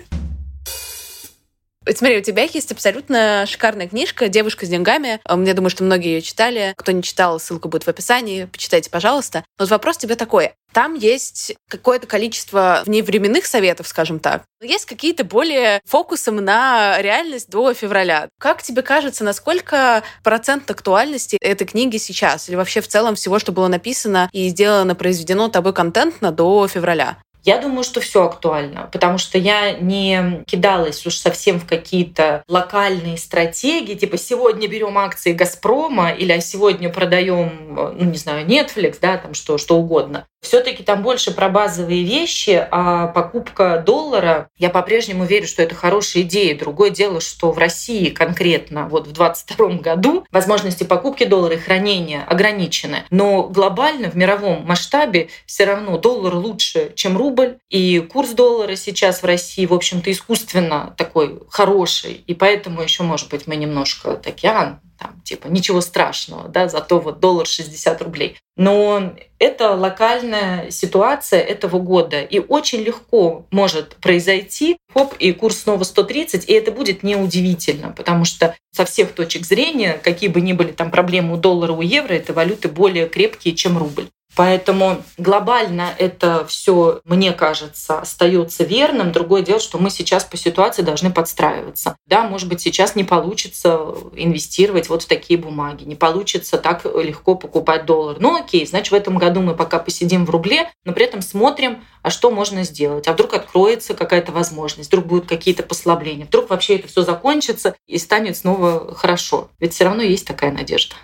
Смотри, 1.94 2.18
у 2.18 2.22
тебя 2.22 2.42
есть 2.42 2.70
абсолютно 2.70 3.44
шикарная 3.46 3.88
книжка 3.88 4.28
«Девушка 4.28 4.66
с 4.66 4.68
деньгами». 4.68 5.20
Я 5.26 5.54
думаю, 5.54 5.70
что 5.70 5.84
многие 5.84 6.14
ее 6.14 6.22
читали. 6.22 6.74
Кто 6.76 6.92
не 6.92 7.02
читал, 7.02 7.40
ссылка 7.40 7.68
будет 7.68 7.84
в 7.84 7.88
описании. 7.88 8.44
Почитайте, 8.44 8.90
пожалуйста. 8.90 9.44
Но 9.58 9.64
вот 9.64 9.70
вопрос 9.70 9.96
тебе 9.96 10.14
такой. 10.14 10.52
Там 10.72 10.94
есть 10.94 11.54
какое-то 11.70 12.06
количество 12.06 12.82
вневременных 12.84 13.46
советов, 13.46 13.88
скажем 13.88 14.20
так. 14.20 14.42
Есть 14.60 14.84
какие-то 14.84 15.24
более 15.24 15.80
фокусом 15.86 16.36
на 16.36 17.00
реальность 17.00 17.48
до 17.48 17.72
февраля. 17.72 18.28
Как 18.38 18.62
тебе 18.62 18.82
кажется, 18.82 19.24
насколько 19.24 20.02
процент 20.22 20.70
актуальности 20.70 21.38
этой 21.40 21.66
книги 21.66 21.96
сейчас? 21.96 22.48
Или 22.48 22.56
вообще 22.56 22.82
в 22.82 22.88
целом 22.88 23.14
всего, 23.14 23.38
что 23.38 23.50
было 23.50 23.68
написано 23.68 24.28
и 24.32 24.48
сделано, 24.48 24.94
произведено 24.94 25.48
тобой 25.48 25.72
контентно 25.72 26.32
до 26.32 26.68
февраля? 26.68 27.16
Я 27.48 27.56
думаю, 27.56 27.82
что 27.82 28.02
все 28.02 28.26
актуально, 28.26 28.90
потому 28.92 29.16
что 29.16 29.38
я 29.38 29.72
не 29.72 30.44
кидалась 30.46 31.06
уж 31.06 31.14
совсем 31.14 31.58
в 31.58 31.66
какие-то 31.66 32.44
локальные 32.46 33.16
стратегии, 33.16 33.94
типа 33.94 34.18
сегодня 34.18 34.68
берем 34.68 34.98
акции 34.98 35.32
Газпрома 35.32 36.10
или 36.10 36.30
а 36.30 36.42
сегодня 36.42 36.90
продаем, 36.90 37.94
ну 37.96 38.04
не 38.04 38.18
знаю, 38.18 38.46
Netflix, 38.46 38.98
да, 39.00 39.16
там 39.16 39.32
что, 39.32 39.56
что 39.56 39.78
угодно. 39.78 40.26
Все-таки 40.42 40.82
там 40.82 41.02
больше 41.02 41.32
про 41.32 41.48
базовые 41.48 42.04
вещи, 42.04 42.68
а 42.70 43.08
покупка 43.08 43.82
доллара, 43.84 44.50
я 44.56 44.68
по-прежнему 44.68 45.24
верю, 45.24 45.48
что 45.48 45.62
это 45.62 45.74
хорошая 45.74 46.22
идея. 46.24 46.56
Другое 46.56 46.90
дело, 46.90 47.20
что 47.20 47.50
в 47.50 47.58
России 47.58 48.10
конкретно 48.10 48.88
вот 48.88 49.06
в 49.06 49.12
2022 49.12 49.68
году 49.78 50.26
возможности 50.30 50.84
покупки 50.84 51.24
доллара 51.24 51.54
и 51.54 51.58
хранения 51.58 52.24
ограничены. 52.24 53.04
Но 53.10 53.44
глобально 53.44 54.10
в 54.10 54.16
мировом 54.16 54.64
масштабе 54.64 55.28
все 55.46 55.64
равно 55.64 55.96
доллар 55.96 56.34
лучше, 56.34 56.92
чем 56.94 57.16
рубль. 57.16 57.37
И 57.70 58.00
курс 58.00 58.30
доллара 58.30 58.76
сейчас 58.76 59.22
в 59.22 59.26
России, 59.26 59.66
в 59.66 59.74
общем-то, 59.74 60.10
искусственно 60.10 60.94
такой 60.96 61.40
хороший. 61.50 62.14
И 62.26 62.34
поэтому 62.34 62.82
еще, 62.82 63.02
может 63.02 63.28
быть, 63.30 63.46
мы 63.46 63.56
немножко 63.56 64.14
такие, 64.16 64.52
а, 64.52 64.80
там, 64.98 65.20
типа, 65.22 65.46
ничего 65.46 65.80
страшного, 65.80 66.48
да, 66.48 66.68
зато 66.68 66.98
вот 66.98 67.20
доллар 67.20 67.46
60 67.46 68.02
рублей. 68.02 68.36
Но 68.56 69.12
это 69.38 69.74
локальная 69.76 70.70
ситуация 70.70 71.40
этого 71.40 71.78
года, 71.78 72.20
и 72.20 72.40
очень 72.40 72.80
легко 72.80 73.46
может 73.52 73.94
произойти, 73.96 74.78
хоп, 74.92 75.14
и 75.18 75.32
курс 75.32 75.60
снова 75.60 75.84
130, 75.84 76.48
и 76.48 76.52
это 76.52 76.72
будет 76.72 77.04
неудивительно, 77.04 77.92
потому 77.92 78.24
что 78.24 78.56
со 78.72 78.84
всех 78.84 79.12
точек 79.12 79.46
зрения, 79.46 80.00
какие 80.02 80.28
бы 80.28 80.40
ни 80.40 80.52
были 80.52 80.72
там 80.72 80.90
проблемы 80.90 81.34
у 81.34 81.36
доллара, 81.36 81.72
у 81.72 81.82
евро, 81.82 82.14
это 82.14 82.32
валюты 82.32 82.68
более 82.68 83.08
крепкие, 83.08 83.54
чем 83.54 83.78
рубль. 83.78 84.08
Поэтому 84.38 85.02
глобально 85.16 85.92
это 85.98 86.46
все, 86.46 87.00
мне 87.04 87.32
кажется, 87.32 87.98
остается 87.98 88.62
верным. 88.62 89.10
Другое 89.10 89.42
дело, 89.42 89.58
что 89.58 89.78
мы 89.78 89.90
сейчас 89.90 90.22
по 90.22 90.36
ситуации 90.36 90.82
должны 90.82 91.10
подстраиваться. 91.10 91.96
Да, 92.06 92.22
может 92.22 92.48
быть, 92.48 92.60
сейчас 92.60 92.94
не 92.94 93.02
получится 93.02 93.80
инвестировать 94.14 94.88
вот 94.88 95.02
в 95.02 95.06
такие 95.08 95.40
бумаги, 95.40 95.82
не 95.82 95.96
получится 95.96 96.56
так 96.56 96.84
легко 96.84 97.34
покупать 97.34 97.84
доллар. 97.84 98.18
Ну 98.20 98.36
окей, 98.36 98.64
значит, 98.64 98.92
в 98.92 98.94
этом 98.94 99.18
году 99.18 99.40
мы 99.40 99.56
пока 99.56 99.80
посидим 99.80 100.24
в 100.24 100.30
рубле, 100.30 100.70
но 100.84 100.92
при 100.92 101.06
этом 101.06 101.20
смотрим, 101.20 101.82
а 102.02 102.10
что 102.10 102.30
можно 102.30 102.62
сделать, 102.62 103.08
а 103.08 103.14
вдруг 103.14 103.34
откроется 103.34 103.94
какая-то 103.94 104.30
возможность, 104.30 104.88
вдруг 104.90 105.06
будут 105.06 105.28
какие-то 105.28 105.64
послабления, 105.64 106.26
вдруг 106.26 106.50
вообще 106.50 106.76
это 106.76 106.86
все 106.86 107.02
закончится 107.02 107.74
и 107.88 107.98
станет 107.98 108.36
снова 108.36 108.94
хорошо. 108.94 109.48
Ведь 109.58 109.74
все 109.74 109.82
равно 109.82 110.02
есть 110.04 110.28
такая 110.28 110.52
надежда. 110.52 110.94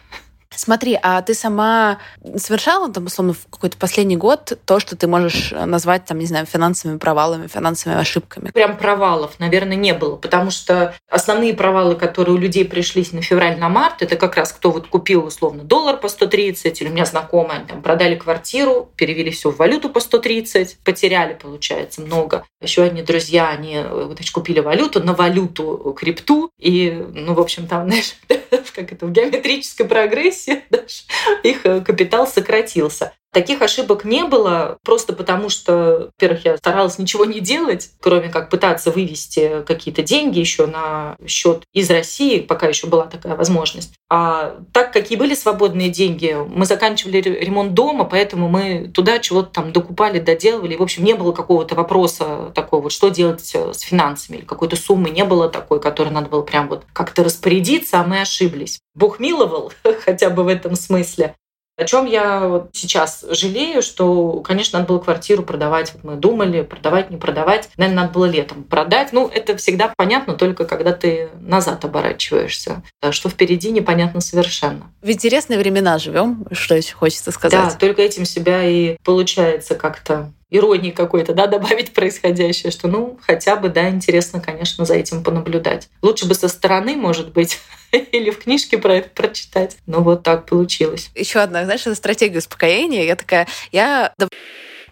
Смотри, 0.57 0.99
а 1.03 1.23
ты 1.23 1.35
сама 1.35 1.99
совершала, 2.37 2.91
там, 2.91 3.07
условно, 3.07 3.35
в 3.35 3.47
какой-то 3.51 3.77
последний 3.77 4.17
год 4.17 4.59
то, 4.65 4.81
что 4.81 4.97
ты 4.97 5.07
можешь 5.07 5.53
назвать, 5.53 6.05
там, 6.05 6.19
не 6.19 6.27
знаю, 6.27 6.47
финансовыми 6.47 6.99
провалами, 6.99 7.47
финансовыми 7.47 8.01
ошибками? 8.01 8.51
Прям 8.51 8.77
провалов, 8.77 9.39
наверное, 9.39 9.77
не 9.77 9.93
было, 9.93 10.17
потому 10.17 10.51
что 10.51 10.95
основные 11.09 11.55
провалы, 11.55 11.97
которые 11.97 12.37
у 12.37 12.39
людей 12.39 12.65
пришлись 12.65 13.13
на 13.13 13.23
февраль, 13.23 13.59
на 13.59 13.69
март, 13.69 14.03
это 14.03 14.17
как 14.17 14.37
раз 14.37 14.53
кто 14.53 14.71
вот 14.71 14.87
купил, 14.87 15.25
условно, 15.25 15.63
доллар 15.63 15.99
по 15.99 16.09
130, 16.09 16.81
или 16.81 16.89
у 16.89 16.93
меня 16.93 17.05
знакомые, 17.05 17.61
там 17.69 17.83
продали 17.83 18.15
квартиру, 18.15 18.91
перевели 18.97 19.31
все 19.31 19.51
в 19.51 19.57
валюту 19.57 19.89
по 19.91 20.01
130, 20.01 20.79
потеряли, 20.85 21.35
получается, 21.35 22.01
много. 22.01 22.45
Еще 22.61 22.83
одни 22.83 23.03
друзья, 23.03 23.49
они 23.49 23.83
значит, 24.07 24.33
купили 24.33 24.61
валюту 24.61 25.03
на 25.03 25.15
валюту 25.15 25.95
крипту, 25.99 26.51
и, 26.59 26.91
ну, 26.91 27.35
в 27.35 27.41
общем, 27.41 27.67
там, 27.67 27.85
знаешь, 27.89 28.17
как 28.75 28.93
это, 28.93 29.07
в 29.07 29.13
геометрической 29.13 29.87
прогрессии 29.87 30.44
даже 30.71 31.05
их 31.43 31.65
э, 31.65 31.81
капитал 31.81 32.27
сократился. 32.27 33.13
Таких 33.35 33.63
ошибок 33.63 34.05
не 34.05 34.23
было, 34.23 34.79
просто 34.85 35.13
потому 35.13 35.49
что, 35.49 36.11
во-первых, 36.13 36.45
я 36.45 36.57
старалась 36.57 37.01
ничего 37.01 37.25
не 37.25 37.41
делать, 37.41 37.91
кроме 38.01 38.29
как 38.29 38.49
пытаться 38.49 38.93
вывести 38.93 39.65
какие-то 39.67 40.05
деньги 40.05 40.39
еще 40.39 40.67
на 40.67 41.17
счет 41.27 41.65
из 41.73 41.91
России, 41.91 42.39
пока 42.39 42.69
еще 42.69 42.87
была 42.87 43.07
такая 43.07 43.35
возможность. 43.35 43.95
А 44.09 44.61
так, 44.73 44.93
какие 44.93 45.19
были 45.19 45.35
свободные 45.35 45.89
деньги, 45.89 46.37
мы 46.49 46.65
заканчивали 46.65 47.21
ремонт 47.21 47.75
дома, 47.75 48.05
поэтому 48.05 48.49
мы 48.49 48.89
туда 48.95 49.19
чего-то 49.19 49.49
там 49.49 49.73
докупали, 49.73 50.21
доделывали. 50.21 50.77
в 50.77 50.83
общем, 50.83 51.03
не 51.03 51.15
было 51.15 51.33
какого-то 51.33 51.75
вопроса 51.75 52.53
такого, 52.55 52.89
что 52.89 53.09
делать 53.09 53.51
э, 53.53 53.73
с 53.73 53.81
финансами, 53.81 54.37
или 54.37 54.45
какой-то 54.45 54.77
суммы 54.77 55.11
не 55.11 55.25
было 55.25 55.49
такой, 55.49 55.81
которой 55.81 56.11
надо 56.11 56.29
было 56.29 56.43
прям 56.43 56.69
вот 56.69 56.85
как-то 56.93 57.25
распорядиться, 57.25 57.99
а 57.99 58.05
мы 58.05 58.21
ошиблись. 58.21 58.79
Бог 58.95 59.19
миловал 59.19 59.73
хотя 60.05 60.31
бы 60.31 60.45
в 60.45 60.49
этом 60.49 60.77
смысле. 60.77 61.35
О 61.77 61.85
чем 61.85 62.07
я 62.07 62.47
вот 62.47 62.71
сейчас 62.73 63.25
жалею, 63.31 63.83
что, 63.83 64.41
конечно, 64.41 64.79
надо 64.79 64.93
было 64.93 65.01
квартиру 65.01 65.43
продавать. 65.43 65.93
Вот 65.93 66.05
мы 66.05 66.15
думали, 66.15 66.63
продавать, 66.63 67.11
не 67.11 67.17
продавать. 67.17 67.69
Наверное, 67.77 68.03
надо 68.03 68.13
было 68.13 68.27
летом 68.27 68.63
продать. 68.63 69.13
Ну, 69.13 69.27
это 69.27 69.57
всегда 69.57 69.93
понятно 69.97 70.35
только 70.35 70.67
когда 70.67 70.93
ты 70.93 71.31
назад 71.41 71.85
оборачиваешься. 71.85 72.83
А 73.01 73.11
что 73.11 73.29
впереди, 73.29 73.73
непонятно 73.73 74.21
совершенно. 74.21 74.93
В 75.03 75.11
интересные 75.11 75.59
времена 75.59 75.99
живем, 75.99 76.47
что 76.53 76.77
еще 76.77 76.95
хочется 76.95 77.33
сказать. 77.33 77.73
Да, 77.73 77.77
только 77.77 78.03
этим 78.03 78.25
себя 78.25 78.63
и 78.63 78.97
получается 79.03 79.75
как-то 79.75 80.31
иронии 80.57 80.91
какой-то, 80.91 81.35
да, 81.35 81.47
добавить 81.55 81.93
происходящее, 81.93 82.71
что, 82.71 82.89
ну, 82.89 83.19
хотя 83.23 83.57
бы, 83.57 83.69
да, 83.69 83.89
интересно, 83.89 84.41
конечно, 84.41 84.85
за 84.85 84.95
этим 84.95 85.23
понаблюдать. 85.23 85.89
Лучше 86.03 86.27
бы 86.27 86.35
со 86.35 86.49
стороны, 86.49 86.97
может 86.97 87.33
быть, 87.33 87.59
или 87.93 88.31
в 88.31 88.39
книжке 88.39 88.79
про 88.79 88.97
это 88.97 89.09
прочитать. 89.11 89.77
Но 89.87 90.01
вот 90.01 90.23
так 90.23 90.47
получилось. 90.47 91.11
Еще 91.15 91.41
одна, 91.41 91.65
знаешь, 91.65 91.83
стратегия 91.97 92.39
успокоения. 92.39 93.05
Я 93.05 93.17
такая, 93.17 93.47
я 93.73 94.15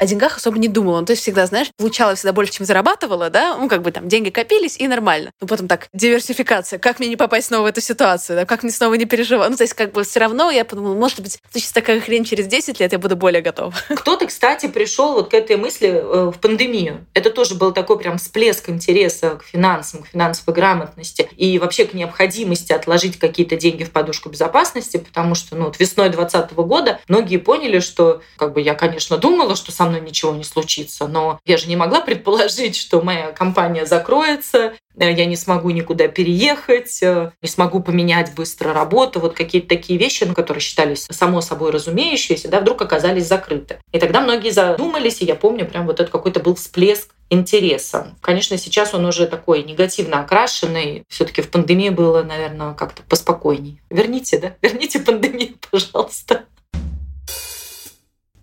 о 0.03 0.07
деньгах 0.07 0.37
особо 0.37 0.59
не 0.59 0.67
думала. 0.67 0.99
Ну, 0.99 1.07
то 1.07 1.13
есть 1.13 1.23
всегда, 1.23 1.47
знаешь, 1.47 1.69
получала 1.77 2.17
всегда 2.17 2.33
больше, 2.33 2.55
чем 2.55 2.67
зарабатывала, 2.67 3.31
да, 3.31 3.57
ну, 3.57 3.69
как 3.69 3.83
бы 3.83 3.93
там 3.93 4.09
деньги 4.09 4.31
копились, 4.31 4.77
и 4.77 4.89
нормально. 4.89 5.31
Но 5.41 5.47
потом 5.47 5.69
так, 5.69 5.87
диверсификация, 5.93 6.81
как 6.81 6.99
мне 6.99 7.09
не 7.09 7.15
попасть 7.15 7.47
снова 7.47 7.63
в 7.63 7.67
эту 7.67 7.81
ситуацию, 7.81 8.37
да, 8.37 8.45
как 8.45 8.65
мне 8.65 8.73
снова 8.73 8.95
не 8.95 9.05
переживать. 9.05 9.51
Ну, 9.51 9.57
то 9.57 9.63
есть 9.63 9.75
как 9.75 9.93
бы 9.93 10.03
все 10.03 10.19
равно 10.19 10.51
я 10.51 10.65
подумала, 10.65 10.97
может 10.97 11.21
быть, 11.21 11.39
случится 11.53 11.75
такая 11.75 12.01
хрень 12.01 12.25
через 12.25 12.49
10 12.49 12.81
лет, 12.81 12.91
я 12.91 12.99
буду 12.99 13.15
более 13.15 13.43
готова. 13.43 13.73
Кто-то, 13.95 14.27
кстати, 14.27 14.67
пришел 14.67 15.13
вот 15.13 15.31
к 15.31 15.35
этой 15.35 15.57
мысли 15.57 15.89
э, 15.89 16.33
в 16.35 16.39
пандемию. 16.41 17.07
Это 17.15 17.31
тоже 17.31 17.55
был 17.55 17.71
такой 17.71 17.97
прям 17.97 18.19
всплеск 18.19 18.71
интереса 18.71 19.37
к 19.37 19.45
финансам, 19.45 20.03
к 20.03 20.09
финансовой 20.09 20.53
грамотности 20.53 21.29
и 21.37 21.61
вообще 21.61 21.85
к 21.85 21.95
необходимости 21.95 22.73
отложить 22.73 23.21
какие-то 23.21 23.55
деньги 23.55 23.85
в 23.85 23.93
подушку 23.93 24.31
безопасности, 24.31 24.97
потому 24.97 25.37
что 25.37 25.55
ну, 25.55 25.67
вот 25.67 25.79
весной 25.79 26.09
2020 26.09 26.57
года 26.57 26.99
многие 27.07 27.37
поняли, 27.37 27.79
что 27.79 28.21
как 28.37 28.53
бы 28.53 28.61
я, 28.61 28.75
конечно, 28.75 29.17
думала, 29.17 29.55
что 29.55 29.71
со 29.71 29.92
мной 29.92 29.92
ничего 29.97 30.35
не 30.35 30.45
случится. 30.45 31.07
Но 31.07 31.41
я 31.45 31.57
же 31.57 31.69
не 31.69 31.77
могла 31.77 32.01
предположить, 32.01 32.77
что 32.77 33.01
моя 33.03 33.33
компания 33.33 33.87
закроется, 33.87 34.75
э, 34.97 35.13
я 35.13 35.27
не 35.27 35.37
смогу 35.37 35.71
никуда 35.71 36.09
переехать, 36.09 37.03
э, 37.03 37.33
не 37.41 37.49
смогу 37.49 37.81
поменять 37.81 38.35
быстро 38.35 38.73
работу. 38.73 39.21
Вот 39.21 39.35
какие-то 39.35 39.69
такие 39.69 39.99
вещи, 39.99 40.25
ну, 40.25 40.35
которые 40.35 40.61
считались 40.61 41.07
само 41.11 41.41
собой 41.41 41.71
разумеющиеся, 41.71 42.49
да, 42.49 42.61
вдруг 42.61 42.83
оказались 42.83 43.27
закрыты. 43.27 43.79
И 43.93 43.99
тогда 43.99 44.21
многие 44.21 44.51
задумались, 44.51 45.21
и 45.21 45.25
я 45.25 45.35
помню, 45.35 45.67
прям 45.67 45.87
вот 45.87 46.01
это 46.01 46.11
какой-то 46.11 46.41
был 46.41 46.55
всплеск 46.55 47.15
интереса. 47.33 48.15
Конечно, 48.21 48.59
сейчас 48.59 48.93
он 48.93 49.07
уже 49.07 49.27
такой 49.27 49.63
негативно 49.63 50.21
окрашенный. 50.21 51.05
все 51.09 51.25
таки 51.25 51.41
в 51.41 51.51
пандемии 51.51 51.89
было, 51.89 52.23
наверное, 52.23 52.75
как-то 52.75 53.03
поспокойней. 53.03 53.81
Верните, 53.89 54.39
да? 54.39 54.55
Верните 54.63 55.01
пандемию, 55.01 55.55
пожалуйста. 55.71 56.45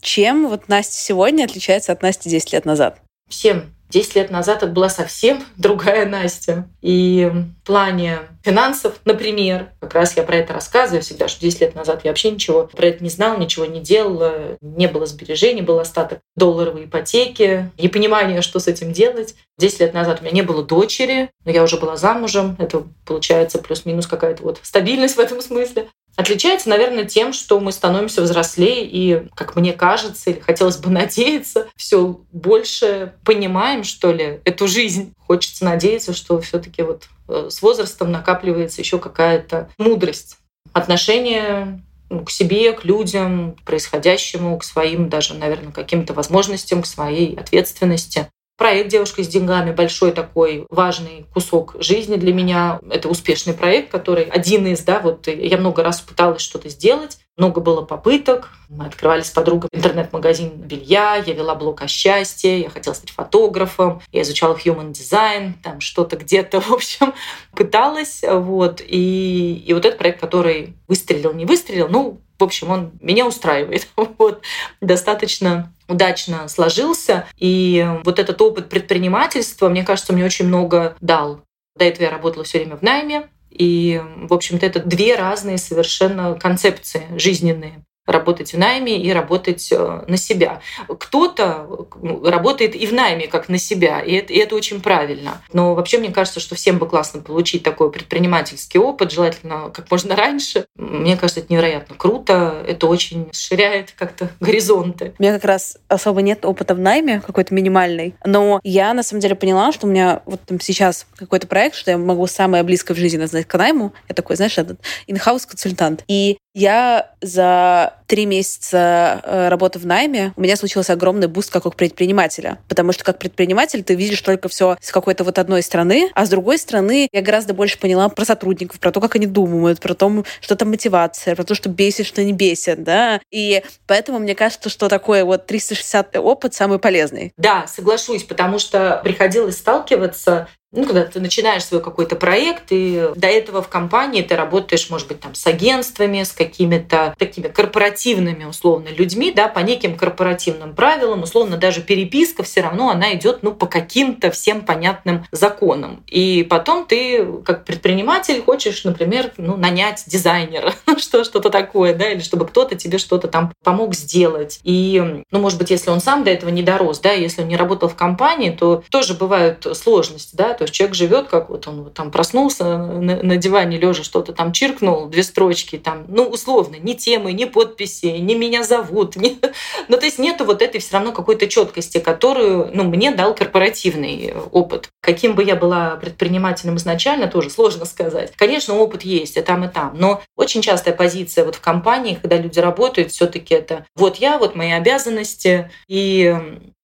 Чем 0.02 0.48
вот 0.48 0.68
Настя 0.68 0.98
сегодня 0.98 1.46
отличается 1.46 1.92
от 1.92 2.02
Насти 2.02 2.30
10 2.30 2.54
лет 2.54 2.66
назад? 2.66 3.00
Всем. 3.30 3.74
10 3.90 4.16
лет 4.16 4.30
назад 4.30 4.62
это 4.62 4.72
была 4.72 4.90
совсем 4.90 5.44
другая 5.58 6.06
Настя. 6.06 6.68
И 6.82 7.30
в 7.34 7.66
плане 7.66 8.20
финансов, 8.44 9.00
например, 9.06 9.72
как 9.80 9.94
раз 9.96 10.16
я 10.16 10.24
про 10.24 10.38
это 10.38 10.54
рассказываю 10.54 11.02
всегда, 11.02 11.28
что 11.28 11.42
10 11.42 11.62
лет 11.62 11.76
назад 11.76 12.02
я 12.04 12.12
вообще 12.12 12.32
ничего 12.32 12.68
про 12.68 12.88
это 12.88 13.04
не 13.04 13.10
знала, 13.10 13.38
ничего 13.38 13.66
не 13.66 13.80
делала, 13.80 14.58
не 14.62 14.88
было 14.88 15.06
сбережений, 15.06 15.62
был 15.62 15.80
остаток 15.80 16.20
долларовой 16.36 16.86
ипотеки, 16.86 17.72
непонимание, 17.78 18.42
что 18.42 18.60
с 18.60 18.68
этим 18.68 18.94
делать. 18.94 19.36
10 19.58 19.80
лет 19.80 19.94
назад 19.94 20.20
у 20.22 20.24
меня 20.24 20.34
не 20.34 20.42
было 20.42 20.64
дочери, 20.64 21.32
но 21.44 21.52
я 21.52 21.64
уже 21.64 21.78
была 21.78 21.98
замужем, 21.98 22.56
это 22.60 22.86
получается 23.06 23.60
плюс-минус 23.60 24.08
какая-то 24.08 24.44
вот 24.44 24.60
стабильность 24.64 25.18
в 25.18 25.20
этом 25.20 25.42
смысле. 25.42 25.90
Отличается, 26.20 26.68
наверное, 26.68 27.06
тем, 27.06 27.32
что 27.32 27.62
мы 27.62 27.72
становимся 27.72 28.22
взрослее 28.22 28.86
и, 28.86 29.30
как 29.36 29.56
мне 29.56 29.72
кажется, 29.72 30.30
или 30.30 30.42
хотелось 30.42 30.76
бы 30.76 30.90
надеяться, 30.92 31.70
все 31.78 32.20
больше 32.34 33.14
понимаем, 33.24 33.86
что 33.86 34.12
ли, 34.12 34.42
эту 34.44 34.68
жизнь. 34.68 35.14
Хочется 35.26 35.64
надеяться, 35.64 36.12
что 36.12 36.42
все-таки 36.42 36.82
вот 36.82 37.06
э, 37.30 37.48
с 37.50 37.62
возрастом 37.62 38.12
накапливается 38.12 38.82
еще 38.82 39.00
какая-то 39.00 39.70
мудрость. 39.78 40.36
Отношение 40.74 41.82
ну, 42.10 42.26
к 42.26 42.32
себе, 42.32 42.74
к 42.74 42.84
людям, 42.84 43.54
к 43.54 43.62
происходящему, 43.62 44.58
к 44.58 44.66
своим 44.66 45.08
даже, 45.08 45.36
наверное, 45.36 45.72
каким-то 45.72 46.14
возможностям, 46.14 46.82
к 46.82 46.86
своей 46.86 47.34
ответственности. 47.34 48.28
Проект 48.60 48.90
«Девушка 48.90 49.24
с 49.24 49.28
деньгами»— 49.30 49.72
большой 49.74 50.12
такой 50.12 50.66
важный 50.70 51.26
кусок 51.34 51.78
жизни 51.80 52.18
для 52.18 52.34
меня. 52.34 52.82
Это 52.92 53.08
успешный 53.08 53.54
проект, 53.54 53.90
который 53.90 54.26
один 54.26 54.68
из, 54.68 54.82
да, 54.82 55.00
вот 55.00 55.28
я 55.28 55.58
много 55.58 55.82
раз 55.82 56.02
пыталась 56.02 56.42
что-то 56.42 56.68
сделать, 56.68 57.20
много 57.38 57.62
было 57.62 57.84
попыток. 57.84 58.50
Мы 58.68 58.86
открывали 58.86 59.22
с 59.22 59.30
подругой 59.30 59.70
интернет-магазин 59.72 60.50
белья, 60.50 61.24
я 61.26 61.34
вела 61.34 61.56
блог 61.56 61.82
о 61.84 61.88
счастье, 61.88 62.60
я 62.60 62.70
хотела 62.70 62.94
стать 62.94 63.12
фотографом, 63.12 64.02
я 64.12 64.24
изучала 64.24 64.58
human 64.58 64.92
design, 64.92 65.54
там 65.64 65.80
что-то 65.80 66.18
где-то, 66.18 66.60
в 66.60 66.74
общем, 66.74 67.14
пыталась. 67.56 68.24
Вот. 68.30 68.82
И, 68.86 69.64
и 69.66 69.74
вот 69.74 69.86
этот 69.86 69.98
проект, 69.98 70.20
который 70.20 70.76
выстрелил, 70.90 71.32
не 71.32 71.46
выстрелил, 71.46 71.88
ну, 71.88 72.20
в 72.38 72.44
общем, 72.44 72.72
он 72.72 72.92
меня 73.00 73.26
устраивает. 73.26 73.88
Вот. 74.18 74.42
Достаточно 74.82 75.72
удачно 75.90 76.48
сложился. 76.48 77.28
И 77.38 77.86
вот 78.06 78.20
этот 78.20 78.42
опыт 78.42 78.70
предпринимательства, 78.70 79.68
мне 79.68 79.84
кажется, 79.84 80.14
мне 80.14 80.24
очень 80.24 80.48
много 80.48 80.96
дал. 81.02 81.42
До 81.76 81.86
этого 81.86 82.04
я 82.04 82.12
работала 82.12 82.44
все 82.44 82.60
время 82.60 82.78
в 82.78 82.82
найме, 82.82 83.30
и, 83.50 84.02
в 84.30 84.34
общем-то, 84.34 84.66
это 84.66 84.80
две 84.80 85.16
разные 85.16 85.58
совершенно 85.58 86.36
концепции 86.36 87.04
жизненные 87.18 87.84
работать 88.12 88.54
в 88.54 88.58
найме 88.58 88.98
и 88.98 89.12
работать 89.12 89.72
э, 89.72 90.04
на 90.08 90.18
себя. 90.18 90.62
Кто-то 90.88 91.88
ну, 92.02 92.24
работает 92.24 92.76
и 92.76 92.86
в 92.86 92.94
найме 92.94 93.28
как 93.28 93.50
на 93.50 93.58
себя, 93.58 94.02
и 94.02 94.14
это, 94.14 94.34
и 94.34 94.38
это 94.38 94.56
очень 94.56 94.82
правильно. 94.82 95.42
Но 95.54 95.76
вообще 95.76 95.98
мне 95.98 96.12
кажется, 96.12 96.40
что 96.40 96.56
всем 96.56 96.80
бы 96.80 96.88
классно 96.88 97.22
получить 97.22 97.64
такой 97.64 97.92
предпринимательский 97.92 98.80
опыт, 98.80 99.12
желательно 99.12 99.70
как 99.74 99.90
можно 99.92 100.16
раньше. 100.16 100.66
Мне 100.76 101.18
кажется, 101.18 101.42
это 101.42 101.54
невероятно 101.54 101.96
круто, 101.96 102.64
это 102.68 102.88
очень 102.88 103.30
расширяет 103.30 103.94
как-то 103.98 104.30
горизонты. 104.40 105.14
У 105.20 105.24
меня 105.24 105.34
как 105.34 105.46
раз 105.46 105.78
особо 105.88 106.22
нет 106.22 106.46
опыта 106.46 106.76
в 106.76 106.80
найме, 106.80 107.22
какой-то 107.26 107.54
минимальный, 107.54 108.16
но 108.26 108.60
я 108.64 108.94
на 108.94 109.04
самом 109.04 109.22
деле 109.22 109.36
поняла, 109.36 109.72
что 109.72 109.88
у 109.88 109.90
меня 109.90 110.22
вот 110.26 110.42
там 110.46 110.60
сейчас 110.60 111.06
какой-то 111.16 111.48
проект, 111.48 111.76
что 111.76 111.92
я 111.92 111.98
могу 111.98 112.26
самое 112.28 112.64
близкое 112.64 112.94
в 112.94 112.98
жизни 112.98 113.18
назвать 113.18 113.48
к 113.48 113.58
найму. 113.58 113.94
Я 114.08 114.16
такой, 114.16 114.36
знаешь, 114.36 114.58
этот 114.58 114.80
in-house 115.08 115.48
консультант. 115.48 116.04
И 116.08 116.38
я 116.54 117.12
за 117.22 117.99
три 118.10 118.26
месяца 118.26 119.22
э, 119.24 119.50
работы 119.50 119.78
в 119.78 119.86
найме 119.86 120.34
у 120.36 120.42
меня 120.42 120.56
случился 120.56 120.94
огромный 120.94 121.28
буст 121.28 121.52
как 121.52 121.68
у 121.68 121.70
предпринимателя. 121.70 122.58
Потому 122.68 122.92
что 122.92 123.04
как 123.04 123.20
предприниматель 123.20 123.84
ты 123.84 123.94
видишь 123.94 124.22
только 124.22 124.50
все 124.50 124.78
с 124.82 124.92
какой-то 124.92 125.24
вот 125.24 125.38
одной 125.38 125.62
стороны, 125.62 126.10
а 126.16 126.26
с 126.26 126.30
другой 126.30 126.58
стороны 126.58 127.08
я 127.12 127.22
гораздо 127.22 127.54
больше 127.54 127.78
поняла 127.78 128.10
про 128.10 128.26
сотрудников, 128.26 128.80
про 128.80 128.92
то, 128.92 129.00
как 129.00 129.16
они 129.16 129.28
думают, 129.28 129.80
про 129.80 129.94
то, 129.94 130.26
что 130.42 130.56
там 130.56 130.72
мотивация, 130.72 131.36
про 131.36 131.44
то, 131.44 131.54
что 131.54 131.70
бесит, 131.70 132.08
что 132.08 132.24
не 132.24 132.34
бесит, 132.34 132.84
да. 132.84 133.22
И 133.30 133.64
поэтому 133.86 134.18
мне 134.18 134.34
кажется, 134.34 134.70
что 134.70 134.90
такой 134.90 135.22
вот 135.22 135.46
360 135.46 136.18
опыт 136.18 136.56
самый 136.56 136.80
полезный. 136.80 137.32
Да, 137.38 137.68
соглашусь, 137.68 138.24
потому 138.24 138.58
что 138.58 139.00
приходилось 139.04 139.58
сталкиваться 139.58 140.48
ну, 140.72 140.86
когда 140.86 141.04
ты 141.06 141.20
начинаешь 141.20 141.66
свой 141.66 141.82
какой-то 141.82 142.16
проект, 142.16 142.66
и 142.70 143.10
до 143.16 143.28
этого 143.28 143.62
в 143.64 143.70
компании 143.70 144.22
ты 144.22 144.36
работаешь, 144.36 144.90
может 144.90 145.08
быть, 145.08 145.20
там 145.20 145.34
с 145.34 145.48
агентствами, 145.48 146.22
с 146.22 146.32
какими-то 146.32 147.16
такими 147.18 147.48
корпоративными, 147.48 148.44
условно, 148.44 148.90
людьми, 148.90 149.32
да, 149.32 149.48
по 149.48 149.60
неким 149.60 149.98
корпоративным 149.98 150.76
правилам, 150.76 151.24
условно, 151.24 151.58
даже 151.58 151.82
переписка 151.82 152.44
все 152.44 152.62
равно 152.62 152.90
она 152.90 153.16
идет, 153.16 153.42
ну, 153.42 153.52
по 153.52 153.66
каким-то 153.66 154.30
всем 154.30 154.62
понятным 154.62 155.26
законам. 155.32 156.04
И 156.08 156.46
потом 156.48 156.86
ты, 156.86 157.26
как 157.44 157.66
предприниматель, 157.66 158.42
хочешь, 158.44 158.84
например, 158.84 159.32
ну, 159.38 159.58
нанять 159.58 160.04
дизайнера, 160.06 160.74
что, 160.98 161.24
что-то 161.24 161.50
такое, 161.50 161.96
да, 161.96 162.12
или 162.12 162.20
чтобы 162.20 162.46
кто-то 162.46 162.76
тебе 162.76 163.00
что-то 163.00 163.28
там 163.28 163.54
помог 163.64 163.96
сделать. 163.96 164.60
И, 164.64 165.24
ну, 165.32 165.40
может 165.40 165.58
быть, 165.58 165.72
если 165.72 165.90
он 165.90 166.00
сам 166.00 166.24
до 166.24 166.30
этого 166.30 166.52
не 166.52 166.62
дорос, 166.62 167.00
да, 167.00 167.12
если 167.12 167.42
он 167.42 167.48
не 167.48 167.58
работал 167.58 167.90
в 167.90 167.96
компании, 167.96 168.52
то 168.52 168.84
тоже 168.92 169.16
бывают 169.16 169.66
сложности, 169.76 170.36
да, 170.36 170.59
то 170.60 170.64
есть 170.64 170.74
человек 170.74 170.94
живет, 170.94 171.30
как 171.30 171.50
вот 171.50 171.66
он 171.70 171.90
там 171.92 172.12
проснулся 172.12 172.78
на, 172.78 173.24
на 173.24 173.38
диване 173.38 173.78
лежа, 173.78 174.04
что-то 174.04 174.34
там 174.34 174.52
чиркнул, 174.52 175.08
две 175.08 175.24
строчки, 175.24 175.78
там, 175.78 176.04
ну, 176.10 176.26
условно, 176.26 176.76
ни 176.76 176.96
темы, 176.96 177.32
ни 177.32 177.46
подписи, 177.46 178.08
ни 178.08 178.36
меня 178.36 178.64
зовут. 178.64 179.16
Ни... 179.16 179.40
Ну, 179.88 179.98
то 179.98 180.06
есть 180.06 180.20
нету 180.20 180.44
вот 180.44 180.62
этой 180.62 180.82
все 180.82 180.96
равно 180.96 181.14
какой-то 181.14 181.48
четкости, 181.48 182.00
которую, 182.00 182.70
ну, 182.74 182.84
мне 182.84 183.12
дал 183.12 183.34
корпоративный 183.34 184.34
опыт. 184.52 184.90
Каким 185.00 185.34
бы 185.34 185.46
я 185.46 185.56
была 185.56 185.96
предпринимателем 185.96 186.76
изначально, 186.76 187.28
тоже 187.28 187.50
сложно 187.50 187.86
сказать. 187.86 188.34
Конечно, 188.36 188.76
опыт 188.76 189.04
есть 189.04 189.38
и 189.38 189.42
там, 189.42 189.64
и 189.64 189.70
там, 189.70 189.94
но 189.96 190.22
очень 190.36 190.62
частая 190.62 190.94
позиция 190.94 191.46
вот 191.46 191.56
в 191.56 191.62
компании, 191.62 192.20
когда 192.22 192.36
люди 192.36 192.60
работают, 192.60 193.12
все 193.12 193.28
таки 193.28 193.54
это 193.54 193.86
вот 193.96 194.18
я, 194.18 194.38
вот 194.38 194.56
мои 194.56 194.72
обязанности, 194.72 195.72
и 195.88 196.36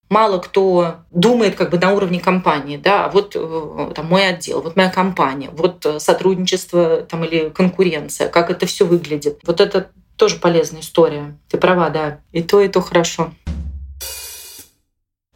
мало 0.08 0.38
кто 0.38 0.96
думает 1.10 1.56
как 1.56 1.70
бы 1.70 1.78
на 1.78 1.92
уровне 1.92 2.20
компании, 2.20 2.76
да, 2.76 3.08
вот 3.08 3.32
э, 3.34 3.92
там 3.94 4.06
мой 4.06 4.28
отдел, 4.28 4.62
вот 4.62 4.76
моя 4.76 4.90
компания, 4.90 5.50
вот 5.52 5.84
э, 5.86 5.98
сотрудничество 5.98 6.98
там 7.02 7.24
или 7.24 7.48
конкуренция, 7.48 8.28
как 8.28 8.50
это 8.50 8.66
все 8.66 8.86
выглядит. 8.86 9.40
Вот 9.44 9.60
это 9.60 9.90
тоже 10.16 10.36
полезная 10.36 10.80
история. 10.80 11.36
Ты 11.48 11.58
права, 11.58 11.90
да. 11.90 12.20
И 12.32 12.42
то, 12.42 12.60
и 12.60 12.68
то 12.68 12.80
хорошо 12.80 13.32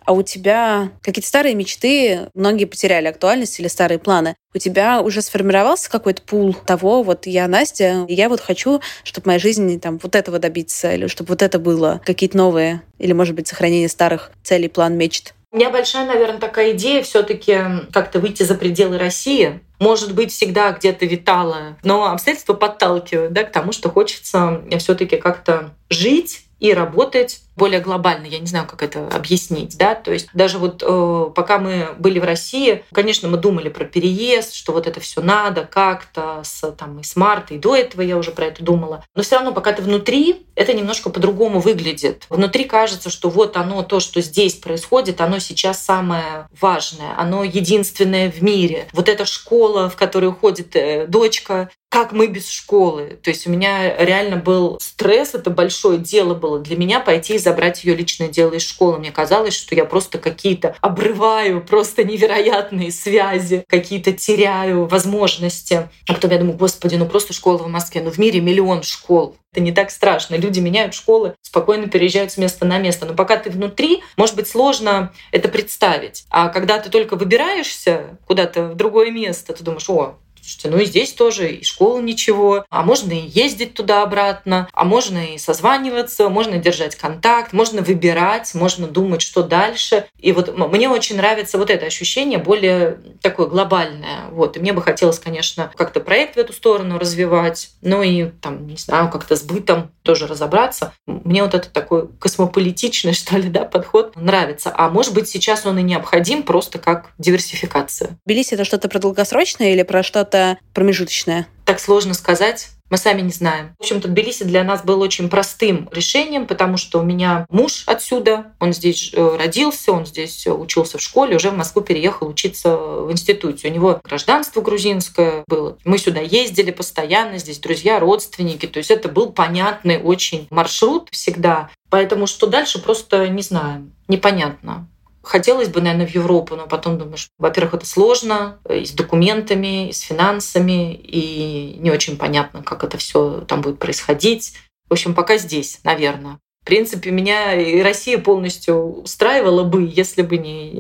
а 0.05 0.13
у 0.13 0.23
тебя 0.23 0.91
какие-то 1.03 1.29
старые 1.29 1.55
мечты, 1.55 2.29
многие 2.35 2.65
потеряли 2.65 3.07
актуальность 3.07 3.61
или 3.61 3.69
старые 3.69 3.99
планы. 3.99 4.37
У 4.55 4.59
тебя 4.59 5.01
уже 5.01 5.23
сформировался 5.23 5.91
какой-то 5.91 6.23
пул 6.23 6.55
того, 6.55 7.03
вот 7.03 7.27
я 7.27 7.47
Настя, 7.47 8.07
и 8.09 8.15
я 8.15 8.29
вот 8.29 8.41
хочу, 8.41 8.81
чтобы 9.05 9.29
моя 9.29 9.39
жизнь 9.39 9.81
там 9.81 9.99
вот 10.03 10.17
этого 10.17 10.39
добиться, 10.39 10.93
или 10.93 11.07
чтобы 11.07 11.31
вот 11.31 11.43
это 11.43 11.59
было, 11.59 12.01
какие-то 12.05 12.37
новые, 12.37 12.83
или, 12.99 13.13
может 13.13 13.35
быть, 13.35 13.49
сохранение 13.49 13.89
старых 13.89 14.33
целей, 14.43 14.69
план, 14.69 14.97
мечт. 14.97 15.35
У 15.53 15.57
меня 15.57 15.71
большая, 15.71 16.07
наверное, 16.07 16.39
такая 16.39 16.73
идея 16.73 17.03
все-таки 17.03 17.59
как-то 17.93 18.21
выйти 18.21 18.45
за 18.45 18.55
пределы 18.55 18.99
России. 18.99 19.61
Может 19.81 20.15
быть, 20.15 20.31
всегда 20.31 20.71
где-то 20.71 21.07
витала, 21.07 21.77
но 21.83 22.13
обстоятельства 22.13 22.55
подталкивают 22.55 23.33
да, 23.33 23.43
к 23.43 23.51
тому, 23.51 23.73
что 23.73 23.91
хочется 23.91 24.63
все-таки 24.79 25.17
как-то 25.17 25.75
жить 25.89 26.45
и 26.61 26.73
работать 26.73 27.41
более 27.61 27.81
глобально. 27.81 28.25
Я 28.25 28.39
не 28.39 28.47
знаю, 28.47 28.67
как 28.67 28.83
это 28.83 29.07
объяснить. 29.09 29.77
Да? 29.77 29.95
То 29.95 30.13
есть 30.13 30.29
даже 30.33 30.57
вот 30.57 30.83
э, 30.83 31.31
пока 31.35 31.59
мы 31.59 31.95
были 31.99 32.19
в 32.19 32.25
России, 32.25 32.83
конечно, 32.91 33.29
мы 33.29 33.37
думали 33.37 33.69
про 33.69 33.85
переезд, 33.85 34.55
что 34.55 34.73
вот 34.73 34.87
это 34.87 34.99
все 35.01 35.21
надо 35.21 35.69
как-то 35.71 36.41
с, 36.43 36.73
там, 36.73 37.01
и 37.01 37.03
с 37.03 37.17
марта, 37.17 37.53
и 37.53 37.59
до 37.59 37.77
этого 37.77 38.01
я 38.01 38.17
уже 38.17 38.31
про 38.31 38.47
это 38.47 38.65
думала. 38.65 39.05
Но 39.15 39.23
все 39.23 39.37
равно, 39.37 39.53
пока 39.53 39.73
ты 39.73 39.83
внутри, 39.83 40.47
это 40.55 40.73
немножко 40.73 41.11
по-другому 41.11 41.61
выглядит. 41.61 42.25
Внутри 42.31 42.65
кажется, 42.65 43.11
что 43.11 43.29
вот 43.29 43.59
оно, 43.59 43.83
то, 43.83 44.01
что 44.01 44.23
здесь 44.23 44.55
происходит, 44.55 45.21
оно 45.21 45.39
сейчас 45.39 45.85
самое 45.85 46.49
важное, 46.59 47.15
оно 47.19 47.45
единственное 47.45 48.31
в 48.31 48.43
мире. 48.43 48.89
Вот 48.93 49.11
эта 49.11 49.27
школа, 49.27 49.91
в 49.91 49.97
которую 49.97 50.35
ходит 50.35 50.75
э, 50.77 51.07
дочка, 51.07 51.69
как 51.91 52.13
мы 52.13 52.29
без 52.29 52.49
школы. 52.49 53.19
То 53.21 53.31
есть 53.31 53.47
у 53.47 53.51
меня 53.51 53.97
реально 53.97 54.37
был 54.37 54.79
стресс, 54.81 55.35
это 55.35 55.51
большое 55.51 55.99
дело 55.99 56.35
было 56.35 56.61
для 56.61 56.77
меня 56.77 57.01
пойти 57.01 57.35
и 57.35 57.39
забрать 57.51 57.83
ее 57.83 57.97
личное 57.97 58.29
дело 58.29 58.53
из 58.53 58.63
школы. 58.63 58.99
Мне 58.99 59.11
казалось, 59.11 59.55
что 59.55 59.75
я 59.75 59.85
просто 59.85 60.19
какие-то 60.19 60.77
обрываю 60.81 61.61
просто 61.61 62.05
невероятные 62.05 62.93
связи, 62.93 63.65
какие-то 63.67 64.13
теряю 64.13 64.87
возможности. 64.87 65.89
А 66.09 66.15
потом 66.15 66.31
я 66.31 66.39
думаю, 66.39 66.57
господи, 66.57 66.95
ну 66.95 67.07
просто 67.07 67.33
школа 67.33 67.59
в 67.59 67.69
Москве, 67.69 68.03
ну 68.03 68.11
в 68.11 68.19
мире 68.19 68.41
миллион 68.41 68.85
школ. 68.85 69.37
Это 69.53 69.63
не 69.63 69.73
так 69.73 69.91
страшно. 69.91 70.37
Люди 70.37 70.61
меняют 70.61 70.95
школы, 70.95 71.35
спокойно 71.43 71.89
переезжают 71.89 72.31
с 72.31 72.37
места 72.37 72.65
на 72.65 72.79
место. 72.79 73.05
Но 73.05 73.15
пока 73.15 73.37
ты 73.37 73.51
внутри, 73.51 74.01
может 74.17 74.37
быть 74.37 74.47
сложно 74.47 75.13
это 75.33 75.49
представить. 75.49 76.25
А 76.31 76.51
когда 76.51 76.79
ты 76.79 76.89
только 76.89 77.17
выбираешься 77.17 78.17
куда-то 78.27 78.69
в 78.69 78.77
другое 78.77 79.11
место, 79.11 79.53
ты 79.53 79.65
думаешь, 79.65 79.91
о, 79.91 80.19
Слушайте, 80.43 80.71
ну 80.71 80.79
и 80.79 80.85
здесь 80.87 81.13
тоже 81.13 81.53
и 81.53 81.65
школа 81.65 82.01
ничего, 82.01 82.65
а 82.71 82.83
можно 82.83 83.13
и 83.13 83.27
ездить 83.29 83.75
туда-обратно, 83.75 84.69
а 84.73 84.85
можно 84.85 85.35
и 85.35 85.39
созваниваться, 85.39 86.29
можно 86.29 86.59
держать 86.59 86.97
контакт, 86.97 87.53
можно 87.53 87.83
выбирать, 87.83 88.55
можно 88.55 88.87
думать, 88.87 89.23
что 89.23 89.43
дальше. 89.43 90.07
И 90.19 90.33
вот 90.33 90.57
мне 90.57 90.89
очень 90.89 91.17
нравится 91.17 91.59
вот 91.59 91.71
это 91.71 91.87
ощущение 91.87 92.39
более 92.39 92.99
такое 93.21 93.47
глобальное. 93.47 94.27
Вот. 94.31 94.57
И 94.57 94.61
мне 94.61 94.73
бы 94.73 94.83
хотелось, 94.83 95.19
конечно, 95.19 95.71
как-то 95.77 96.01
проект 96.01 96.37
в 96.37 96.39
эту 96.39 96.53
сторону 96.53 96.99
развивать, 96.99 97.71
ну 97.83 98.03
и 98.03 98.31
там, 98.41 98.67
не 98.67 98.77
знаю, 98.77 99.11
как-то 99.11 99.37
с 99.37 99.43
бытом 99.43 99.91
тоже 100.03 100.27
разобраться. 100.27 100.93
Мне 101.07 101.43
вот 101.43 101.55
это 101.55 101.69
такой 101.69 102.09
космополитичный, 102.09 103.13
что 103.15 103.37
ли, 103.37 103.49
да, 103.49 103.65
подход 103.65 104.17
нравится. 104.17 104.73
А 104.75 104.89
может 104.89 105.15
быть, 105.15 105.29
сейчас 105.29 105.67
он 105.67 105.79
и 105.79 105.83
необходим 105.83 106.43
просто 106.43 106.79
как 106.79 107.11
диверсификация. 107.19 108.19
Тбилиси— 108.27 108.55
это 108.55 108.65
что-то 108.65 108.89
про 108.89 108.99
долгосрочное 108.99 109.73
или 109.73 109.83
про 109.83 110.03
что-то 110.03 110.30
промежуточное? 110.75 111.47
Так 111.65 111.81
сложно 111.81 112.15
сказать. 112.15 112.71
Мы 112.91 112.97
сами 112.97 113.21
не 113.21 113.31
знаем. 113.31 113.77
В 113.79 113.83
общем-то, 113.83 114.09
Тбилиси 114.09 114.43
для 114.43 114.65
нас 114.65 114.83
был 114.83 115.01
очень 115.01 115.31
простым 115.31 115.89
решением, 115.93 116.47
потому 116.47 116.77
что 116.77 116.99
у 116.99 117.05
меня 117.05 117.47
муж 117.49 117.85
отсюда, 117.87 118.53
он 118.59 118.73
здесь 118.73 119.13
э, 119.15 119.37
родился, 119.37 119.93
он 119.93 120.05
здесь 120.05 120.45
учился 120.49 120.99
в 120.99 121.01
школе, 121.01 121.37
уже 121.37 121.51
в 121.51 121.57
Москву 121.57 121.83
переехал 121.83 122.27
учиться 122.27 122.77
в 122.77 123.13
институте. 123.13 123.69
У 123.69 123.71
него 123.71 124.01
гражданство 124.03 124.61
грузинское 124.61 125.45
было. 125.47 125.79
Мы 125.85 125.99
сюда 125.99 126.21
ездили 126.21 126.73
постоянно, 126.73 127.39
здесь 127.39 127.61
друзья, 127.61 128.01
родственники. 128.01 128.67
То 128.67 128.79
есть 128.79 128.91
это 128.91 129.09
был 129.09 129.31
понятный 129.31 130.03
очень 130.03 130.49
маршрут 130.51 131.09
всегда. 131.13 131.71
Поэтому 131.91 132.27
что 132.27 132.49
дальше, 132.49 132.83
просто 132.83 133.29
не 133.29 133.43
знаем. 133.43 133.93
Непонятно. 134.09 134.89
Хотелось 135.23 135.69
бы, 135.69 135.81
наверное, 135.81 136.07
в 136.07 136.15
Европу, 136.15 136.57
но 136.57 136.67
потом 136.67 136.99
думаешь, 136.99 137.29
во-первых, 137.39 137.75
это 137.75 137.87
сложно 137.87 138.59
и 138.69 138.85
с 138.85 138.93
документами, 138.93 139.89
и 139.89 139.93
с 139.93 140.01
финансами, 140.01 140.95
и 140.95 141.77
не 141.79 141.91
очень 141.91 142.17
понятно, 142.17 142.63
как 142.63 142.85
это 142.85 142.97
все 142.99 143.45
там 143.47 143.61
будет 143.61 143.79
происходить. 143.79 144.55
В 144.89 144.93
общем, 144.93 145.15
пока 145.15 145.37
здесь, 145.37 145.81
наверное. 145.85 146.39
В 146.63 146.67
принципе, 146.67 147.11
меня 147.11 147.55
и 147.55 147.81
Россия 147.81 148.19
полностью 148.19 149.01
устраивала 149.03 149.65
бы, 149.65 149.91
если 149.91 150.21
бы 150.21 150.37
не, 150.37 150.71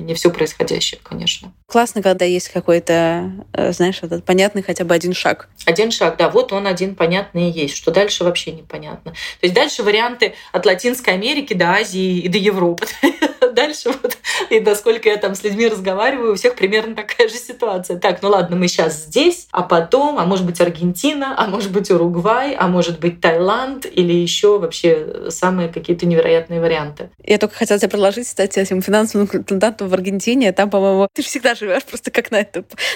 не 0.00 0.14
все 0.14 0.28
происходящее, 0.30 1.00
конечно. 1.04 1.52
Классно, 1.68 2.02
когда 2.02 2.24
есть 2.24 2.48
какой-то, 2.48 3.46
э, 3.52 3.72
знаешь, 3.72 4.00
этот 4.02 4.24
понятный 4.24 4.64
хотя 4.64 4.84
бы 4.84 4.92
один 4.92 5.14
шаг. 5.14 5.48
Один 5.66 5.92
шаг, 5.92 6.16
да, 6.16 6.28
вот 6.30 6.52
он 6.52 6.66
один 6.66 6.96
понятный 6.96 7.48
и 7.48 7.52
есть. 7.52 7.76
Что 7.76 7.92
дальше 7.92 8.24
вообще 8.24 8.50
непонятно. 8.50 9.12
То 9.12 9.42
есть 9.42 9.54
дальше 9.54 9.84
варианты 9.84 10.34
от 10.50 10.66
Латинской 10.66 11.14
Америки 11.14 11.54
до 11.54 11.74
Азии 11.74 12.18
и 12.18 12.28
до 12.28 12.38
Европы. 12.38 12.86
Дальше 13.54 13.90
вот, 13.90 14.16
и 14.50 14.60
насколько 14.60 15.08
я 15.08 15.16
там 15.16 15.34
с 15.34 15.42
людьми 15.42 15.68
разговариваю, 15.68 16.32
у 16.32 16.36
всех 16.36 16.54
примерно 16.54 16.94
такая 16.94 17.28
же 17.28 17.34
ситуация. 17.34 17.98
Так, 17.98 18.22
ну 18.22 18.28
ладно, 18.28 18.56
мы 18.56 18.68
сейчас 18.68 19.04
здесь, 19.04 19.48
а 19.50 19.62
потом, 19.62 20.18
а 20.18 20.24
может 20.24 20.46
быть 20.46 20.60
Аргентина, 20.60 21.34
а 21.36 21.46
может 21.46 21.72
быть 21.72 21.90
Уругвай, 21.90 22.54
а 22.54 22.68
может 22.68 23.00
быть 23.00 23.20
Таиланд 23.20 23.86
или 23.86 24.12
еще 24.12 24.58
вообще 24.58 25.30
самые 25.30 25.68
какие-то 25.68 26.06
невероятные 26.06 26.60
варианты. 26.60 27.10
Я 27.24 27.38
только 27.38 27.54
хотела 27.54 27.78
тебе 27.78 27.90
предложить, 27.90 28.26
кстати, 28.26 28.58
этим 28.58 28.82
финансовым 28.82 29.26
консультантом 29.26 29.88
в 29.88 29.94
Аргентине. 29.94 30.52
Там, 30.52 30.70
по-моему, 30.70 31.08
ты 31.12 31.22
всегда 31.22 31.54
живешь 31.54 31.84
просто 31.84 32.10
как 32.10 32.30
на, 32.30 32.46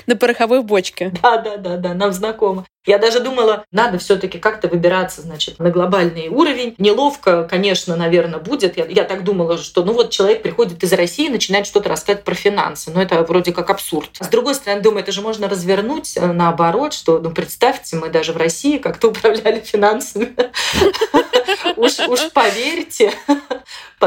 на 0.06 0.16
пороховой 0.16 0.62
бочке. 0.62 1.12
Да, 1.22 1.38
да, 1.38 1.56
да, 1.56 1.76
да, 1.76 1.94
нам 1.94 2.12
знакомо. 2.12 2.66
Я 2.86 2.98
даже 2.98 3.20
думала, 3.20 3.64
надо 3.72 3.98
все-таки 3.98 4.38
как-то 4.38 4.68
выбираться, 4.68 5.22
значит, 5.22 5.58
на 5.58 5.70
глобальный 5.70 6.28
уровень. 6.28 6.74
Неловко, 6.78 7.44
конечно, 7.48 7.96
наверное, 7.96 8.38
будет. 8.38 8.76
Я, 8.76 8.84
я 8.86 9.04
так 9.04 9.24
думала, 9.24 9.56
что 9.56 9.84
ну 9.84 9.92
вот 9.94 10.10
человек 10.10 10.42
приходит 10.42 10.82
из 10.82 10.92
России, 10.92 11.28
начинает 11.28 11.66
что-то 11.66 11.88
рассказывать 11.88 12.24
про 12.24 12.34
финансы. 12.34 12.90
Но 12.90 13.00
это 13.00 13.22
вроде 13.22 13.52
как 13.52 13.70
абсурд. 13.70 14.10
С 14.20 14.28
другой 14.28 14.54
стороны, 14.54 14.82
думаю, 14.82 15.02
это 15.02 15.12
же 15.12 15.22
можно 15.22 15.48
развернуть 15.48 16.16
э, 16.16 16.32
наоборот, 16.32 16.92
что, 16.92 17.18
ну, 17.18 17.30
представьте, 17.30 17.96
мы 17.96 18.10
даже 18.10 18.32
в 18.32 18.36
России 18.36 18.78
как-то 18.78 19.08
управляли 19.14 19.60
финансами. 19.60 20.34
Уж 21.76 22.30
поверьте, 22.32 23.12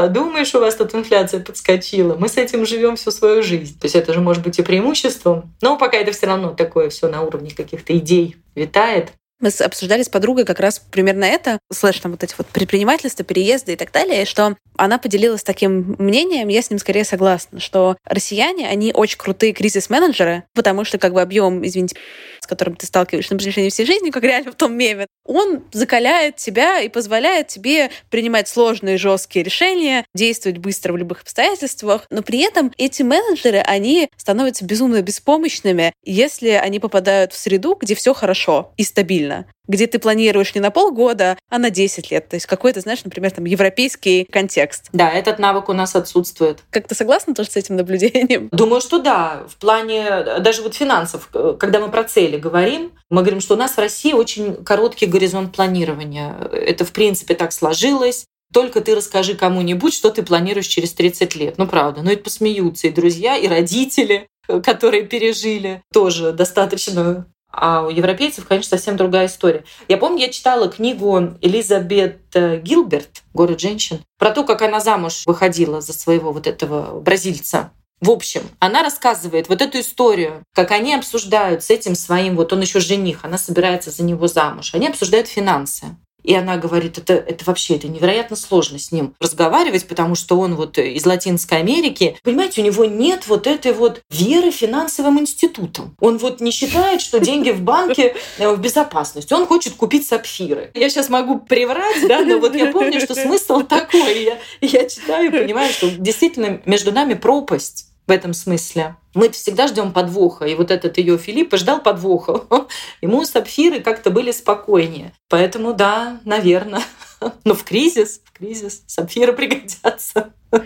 подумаешь, 0.00 0.54
у 0.54 0.60
вас 0.60 0.76
тут 0.76 0.94
инфляция 0.94 1.40
подскочила. 1.40 2.14
Мы 2.14 2.28
с 2.28 2.36
этим 2.36 2.64
живем 2.64 2.94
всю 2.94 3.10
свою 3.10 3.42
жизнь. 3.42 3.76
То 3.80 3.86
есть 3.86 3.96
это 3.96 4.12
же 4.12 4.20
может 4.20 4.44
быть 4.44 4.56
и 4.56 4.62
преимуществом. 4.62 5.52
Но 5.60 5.76
пока 5.76 5.96
это 5.96 6.12
все 6.12 6.26
равно 6.26 6.54
такое 6.54 6.88
все 6.88 7.08
на 7.08 7.22
уровне 7.22 7.50
каких-то 7.50 7.96
идей 7.98 8.36
витает. 8.54 9.12
Мы 9.40 9.50
обсуждали 9.50 10.02
с 10.02 10.08
подругой 10.08 10.44
как 10.44 10.58
раз 10.58 10.80
примерно 10.90 11.24
это, 11.24 11.60
слэш 11.72 12.00
там 12.00 12.10
вот 12.12 12.24
эти 12.24 12.34
вот 12.36 12.48
предпринимательства, 12.48 13.24
переезды 13.24 13.74
и 13.74 13.76
так 13.76 13.92
далее, 13.92 14.24
что 14.24 14.56
она 14.76 14.98
поделилась 14.98 15.44
таким 15.44 15.94
мнением, 15.98 16.48
я 16.48 16.60
с 16.60 16.70
ним 16.70 16.80
скорее 16.80 17.04
согласна, 17.04 17.60
что 17.60 17.96
россияне, 18.04 18.68
они 18.68 18.92
очень 18.92 19.18
крутые 19.18 19.52
кризис-менеджеры, 19.52 20.42
потому 20.54 20.84
что 20.84 20.98
как 20.98 21.12
бы 21.12 21.22
объем, 21.22 21.64
извините, 21.64 21.96
с 22.40 22.46
которым 22.48 22.74
ты 22.74 22.86
сталкиваешься 22.86 23.34
на 23.34 23.38
протяжении 23.38 23.70
всей 23.70 23.86
жизни, 23.86 24.10
как 24.10 24.24
реально 24.24 24.50
в 24.50 24.56
том 24.56 24.74
меме, 24.74 25.06
он 25.24 25.62
закаляет 25.72 26.36
тебя 26.36 26.80
и 26.80 26.88
позволяет 26.88 27.46
тебе 27.46 27.90
принимать 28.10 28.48
сложные, 28.48 28.98
жесткие 28.98 29.44
решения, 29.44 30.04
действовать 30.14 30.58
быстро 30.58 30.92
в 30.92 30.96
любых 30.96 31.22
обстоятельствах, 31.22 32.06
но 32.10 32.22
при 32.22 32.40
этом 32.40 32.72
эти 32.76 33.02
менеджеры, 33.02 33.58
они 33.58 34.08
становятся 34.16 34.64
безумно 34.64 35.00
беспомощными, 35.00 35.92
если 36.04 36.50
они 36.50 36.80
попадают 36.80 37.32
в 37.32 37.36
среду, 37.36 37.76
где 37.80 37.94
все 37.94 38.14
хорошо 38.14 38.72
и 38.76 38.82
стабильно 38.82 39.27
где 39.66 39.86
ты 39.86 39.98
планируешь 39.98 40.54
не 40.54 40.60
на 40.60 40.70
полгода, 40.70 41.38
а 41.50 41.58
на 41.58 41.70
10 41.70 42.10
лет. 42.10 42.28
То 42.28 42.36
есть 42.36 42.46
какой-то, 42.46 42.80
знаешь, 42.80 43.04
например, 43.04 43.30
там 43.30 43.44
европейский 43.44 44.24
контекст. 44.24 44.88
Да, 44.92 45.10
этот 45.10 45.38
навык 45.38 45.68
у 45.68 45.72
нас 45.72 45.94
отсутствует. 45.94 46.60
Как 46.70 46.88
ты 46.88 46.94
согласна 46.94 47.34
тоже 47.34 47.50
с 47.50 47.56
этим 47.56 47.76
наблюдением? 47.76 48.48
Думаю, 48.52 48.80
что 48.80 48.98
да. 48.98 49.44
В 49.48 49.56
плане 49.56 50.40
даже 50.40 50.62
вот 50.62 50.74
финансов, 50.74 51.28
когда 51.58 51.80
мы 51.80 51.90
про 51.90 52.04
цели 52.04 52.38
говорим, 52.38 52.92
мы 53.10 53.22
говорим, 53.22 53.40
что 53.40 53.54
у 53.54 53.58
нас 53.58 53.72
в 53.72 53.78
России 53.78 54.12
очень 54.12 54.64
короткий 54.64 55.06
горизонт 55.06 55.54
планирования. 55.54 56.34
Это, 56.52 56.84
в 56.84 56.92
принципе, 56.92 57.34
так 57.34 57.52
сложилось. 57.52 58.24
Только 58.52 58.80
ты 58.80 58.94
расскажи 58.94 59.34
кому-нибудь, 59.34 59.92
что 59.92 60.10
ты 60.10 60.22
планируешь 60.22 60.66
через 60.66 60.92
30 60.94 61.34
лет. 61.36 61.58
Ну, 61.58 61.66
правда. 61.66 62.02
Ну, 62.02 62.10
это 62.10 62.22
посмеются 62.22 62.86
и 62.86 62.90
друзья, 62.90 63.36
и 63.36 63.46
родители, 63.46 64.26
которые 64.46 65.04
пережили 65.04 65.82
тоже 65.92 66.32
достаточно 66.32 67.26
а 67.60 67.82
у 67.82 67.90
европейцев, 67.90 68.46
конечно, 68.46 68.76
совсем 68.76 68.96
другая 68.96 69.26
история. 69.26 69.64
Я 69.88 69.98
помню, 69.98 70.22
я 70.22 70.28
читала 70.28 70.68
книгу 70.68 71.36
Элизабет 71.40 72.20
э, 72.34 72.58
Гилберт 72.60 73.22
«Город 73.34 73.60
женщин» 73.60 74.00
про 74.18 74.30
то, 74.30 74.44
как 74.44 74.62
она 74.62 74.80
замуж 74.80 75.22
выходила 75.26 75.80
за 75.80 75.92
своего 75.92 76.32
вот 76.32 76.46
этого 76.46 77.00
бразильца. 77.00 77.70
В 78.00 78.10
общем, 78.10 78.42
она 78.60 78.82
рассказывает 78.82 79.48
вот 79.48 79.60
эту 79.60 79.80
историю, 79.80 80.44
как 80.54 80.70
они 80.70 80.94
обсуждают 80.94 81.64
с 81.64 81.70
этим 81.70 81.96
своим, 81.96 82.36
вот 82.36 82.52
он 82.52 82.60
еще 82.60 82.78
жених, 82.78 83.24
она 83.24 83.38
собирается 83.38 83.90
за 83.90 84.04
него 84.04 84.28
замуж, 84.28 84.72
они 84.74 84.86
обсуждают 84.86 85.26
финансы. 85.26 85.96
И 86.28 86.34
она 86.34 86.58
говорит, 86.58 86.98
это, 86.98 87.14
это 87.14 87.42
вообще 87.46 87.76
это 87.76 87.88
невероятно 87.88 88.36
сложно 88.36 88.78
с 88.78 88.92
ним 88.92 89.14
разговаривать, 89.18 89.88
потому 89.88 90.14
что 90.14 90.38
он 90.38 90.56
вот 90.56 90.76
из 90.76 91.06
Латинской 91.06 91.56
Америки. 91.56 92.18
Понимаете, 92.22 92.60
у 92.60 92.64
него 92.66 92.84
нет 92.84 93.26
вот 93.28 93.46
этой 93.46 93.72
вот 93.72 94.02
веры 94.10 94.50
финансовым 94.50 95.18
институтам. 95.20 95.96
Он 96.00 96.18
вот 96.18 96.42
не 96.42 96.50
считает, 96.50 97.00
что 97.00 97.18
деньги 97.18 97.48
в 97.48 97.62
банке 97.62 98.14
э, 98.36 98.46
в 98.46 98.60
безопасности. 98.60 99.32
Он 99.32 99.46
хочет 99.46 99.72
купить 99.72 100.06
сапфиры. 100.06 100.70
Я 100.74 100.90
сейчас 100.90 101.08
могу 101.08 101.38
приврать, 101.38 102.06
да, 102.06 102.20
но 102.20 102.38
вот 102.40 102.54
я 102.54 102.72
помню, 102.72 103.00
что 103.00 103.14
смысл 103.14 103.62
такой. 103.62 104.24
Я, 104.24 104.38
я 104.60 104.86
читаю 104.86 105.28
и 105.28 105.30
понимаю, 105.30 105.72
что 105.72 105.88
действительно 105.88 106.60
между 106.66 106.92
нами 106.92 107.14
пропасть 107.14 107.87
в 108.08 108.10
этом 108.10 108.32
смысле. 108.32 108.96
Мы 109.14 109.28
всегда 109.28 109.68
ждем 109.68 109.92
подвоха. 109.92 110.46
И 110.46 110.54
вот 110.54 110.70
этот 110.70 110.96
ее 110.96 111.18
Филипп 111.18 111.54
ждал 111.54 111.82
подвоха. 111.82 112.42
Ему 113.02 113.24
сапфиры 113.24 113.80
как-то 113.80 114.10
были 114.10 114.32
спокойнее. 114.32 115.12
Поэтому 115.28 115.74
да, 115.74 116.18
наверное. 116.24 116.82
Но 117.44 117.54
в 117.54 117.64
кризис, 117.64 118.22
в 118.24 118.32
кризис 118.32 118.82
сапфиры 118.86 119.34
пригодятся. 119.34 120.32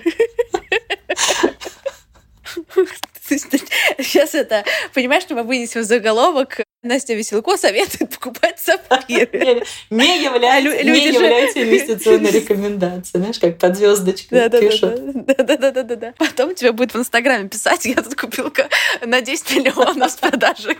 Сейчас 3.28 4.34
это, 4.34 4.64
понимаешь, 4.94 5.24
что 5.24 5.34
мы 5.34 5.42
вынесем 5.42 5.82
заголовок 5.82 6.60
Настя 6.82 7.14
Веселко 7.14 7.56
советует 7.56 8.10
покупать 8.10 8.58
сапфиры. 8.58 9.62
Не 9.90 10.22
является, 10.24 10.72
инвестиционной 11.62 12.30
рекомендацией. 12.30 13.20
Знаешь, 13.20 13.38
как 13.38 13.58
под 13.58 13.76
звездочкой 13.76 14.50
пишут. 14.50 15.26
Да-да-да. 15.26 16.14
Потом 16.18 16.54
тебе 16.56 16.72
будет 16.72 16.92
в 16.94 16.98
Инстаграме 16.98 17.48
писать, 17.48 17.84
я 17.84 17.94
тут 17.94 18.16
купил 18.16 18.52
на 19.04 19.20
10 19.20 19.56
миллионов 19.56 20.10
с 20.10 20.16
продажи 20.16 20.76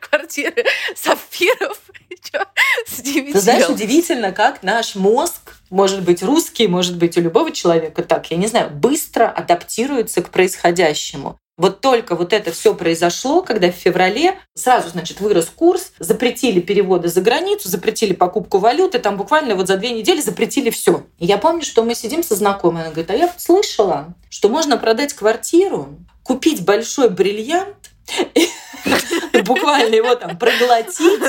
квартиры 0.00 0.64
сапфиров. 0.94 1.80
Ты 3.02 3.40
знаешь, 3.40 3.68
удивительно, 3.68 4.32
как 4.32 4.62
наш 4.62 4.94
мозг 4.94 5.55
может 5.70 6.02
быть 6.02 6.22
русский, 6.22 6.68
может 6.68 6.96
быть 6.96 7.16
у 7.16 7.20
любого 7.20 7.50
человека 7.50 8.02
так, 8.02 8.30
я 8.30 8.36
не 8.36 8.46
знаю, 8.46 8.70
быстро 8.70 9.28
адаптируется 9.28 10.22
к 10.22 10.30
происходящему. 10.30 11.38
Вот 11.58 11.80
только 11.80 12.16
вот 12.16 12.34
это 12.34 12.52
все 12.52 12.74
произошло, 12.74 13.40
когда 13.40 13.70
в 13.70 13.74
феврале 13.74 14.38
сразу, 14.54 14.90
значит, 14.90 15.20
вырос 15.20 15.46
курс, 15.46 15.92
запретили 15.98 16.60
переводы 16.60 17.08
за 17.08 17.22
границу, 17.22 17.70
запретили 17.70 18.12
покупку 18.12 18.58
валюты, 18.58 18.98
там 18.98 19.16
буквально 19.16 19.54
вот 19.54 19.66
за 19.66 19.78
две 19.78 19.92
недели 19.92 20.20
запретили 20.20 20.68
все. 20.68 21.04
И 21.18 21.24
я 21.24 21.38
помню, 21.38 21.62
что 21.62 21.82
мы 21.82 21.94
сидим 21.94 22.22
со 22.22 22.34
знакомой, 22.34 22.82
она 22.82 22.90
говорит, 22.90 23.10
а 23.10 23.16
я 23.16 23.32
слышала, 23.38 24.14
что 24.28 24.50
можно 24.50 24.76
продать 24.76 25.14
квартиру, 25.14 25.96
купить 26.22 26.62
большой 26.62 27.08
бриллиант 27.08 27.90
буквально 29.46 29.94
его 29.94 30.14
там 30.14 30.36
проглотить 30.36 31.20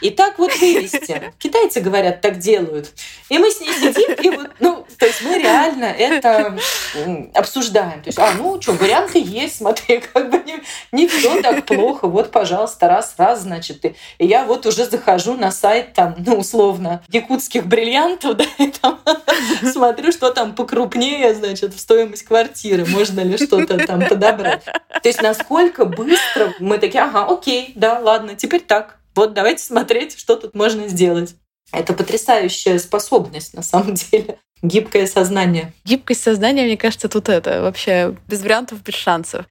и 0.00 0.10
так 0.10 0.38
вот 0.38 0.54
вывести. 0.56 1.32
Китайцы, 1.38 1.80
говорят, 1.80 2.20
так 2.20 2.38
делают. 2.38 2.90
И 3.28 3.38
мы 3.38 3.50
с 3.50 3.60
ней 3.60 3.72
сидим, 3.72 4.12
и 4.14 4.36
вот, 4.36 4.50
ну, 4.58 4.86
то 4.98 5.06
есть 5.06 5.22
мы 5.22 5.38
реально 5.38 5.84
это 5.84 6.58
обсуждаем. 7.34 8.02
То 8.02 8.08
есть, 8.08 8.18
а, 8.18 8.32
ну, 8.36 8.60
что, 8.60 8.72
варианты 8.72 9.20
есть, 9.20 9.56
смотри, 9.56 10.02
как 10.12 10.30
бы 10.30 10.42
не, 10.44 10.60
не 10.92 11.08
все 11.08 11.40
так 11.42 11.64
плохо. 11.64 12.08
Вот, 12.08 12.30
пожалуйста, 12.30 12.88
раз, 12.88 13.14
раз, 13.16 13.42
значит. 13.42 13.84
И, 13.84 13.94
и 14.18 14.26
я 14.26 14.44
вот 14.44 14.66
уже 14.66 14.84
захожу 14.86 15.34
на 15.34 15.50
сайт, 15.50 15.92
там, 15.94 16.16
ну, 16.18 16.36
условно, 16.36 17.02
якутских 17.08 17.66
бриллиантов, 17.66 18.36
да, 18.36 18.44
и 18.58 18.68
там 18.68 19.00
смотрю, 19.72 20.12
что 20.12 20.30
там 20.30 20.54
покрупнее, 20.54 21.34
значит, 21.34 21.74
в 21.74 21.80
стоимость 21.80 22.24
квартиры. 22.24 22.84
Можно 22.86 23.20
ли 23.20 23.36
что-то 23.36 23.78
там 23.86 24.06
подобрать. 24.06 24.64
То 24.64 25.08
есть, 25.08 25.22
насколько 25.22 25.84
быстро 26.10 26.54
мы 26.58 26.78
такие, 26.78 27.02
ага, 27.02 27.26
окей, 27.26 27.72
да, 27.74 27.98
ладно, 27.98 28.34
теперь 28.34 28.60
так. 28.60 28.98
Вот 29.14 29.34
давайте 29.34 29.62
смотреть, 29.62 30.18
что 30.18 30.36
тут 30.36 30.54
можно 30.54 30.88
сделать. 30.88 31.34
Это 31.72 31.92
потрясающая 31.92 32.78
способность, 32.78 33.54
на 33.54 33.62
самом 33.62 33.94
деле. 34.10 34.38
Гибкое 34.62 35.06
сознание. 35.06 35.72
Гибкость 35.84 36.22
сознания, 36.22 36.64
мне 36.64 36.76
кажется, 36.76 37.08
тут 37.08 37.28
это 37.28 37.62
вообще 37.62 38.14
без 38.28 38.42
вариантов, 38.42 38.82
без 38.82 38.94
шансов. 38.94 39.46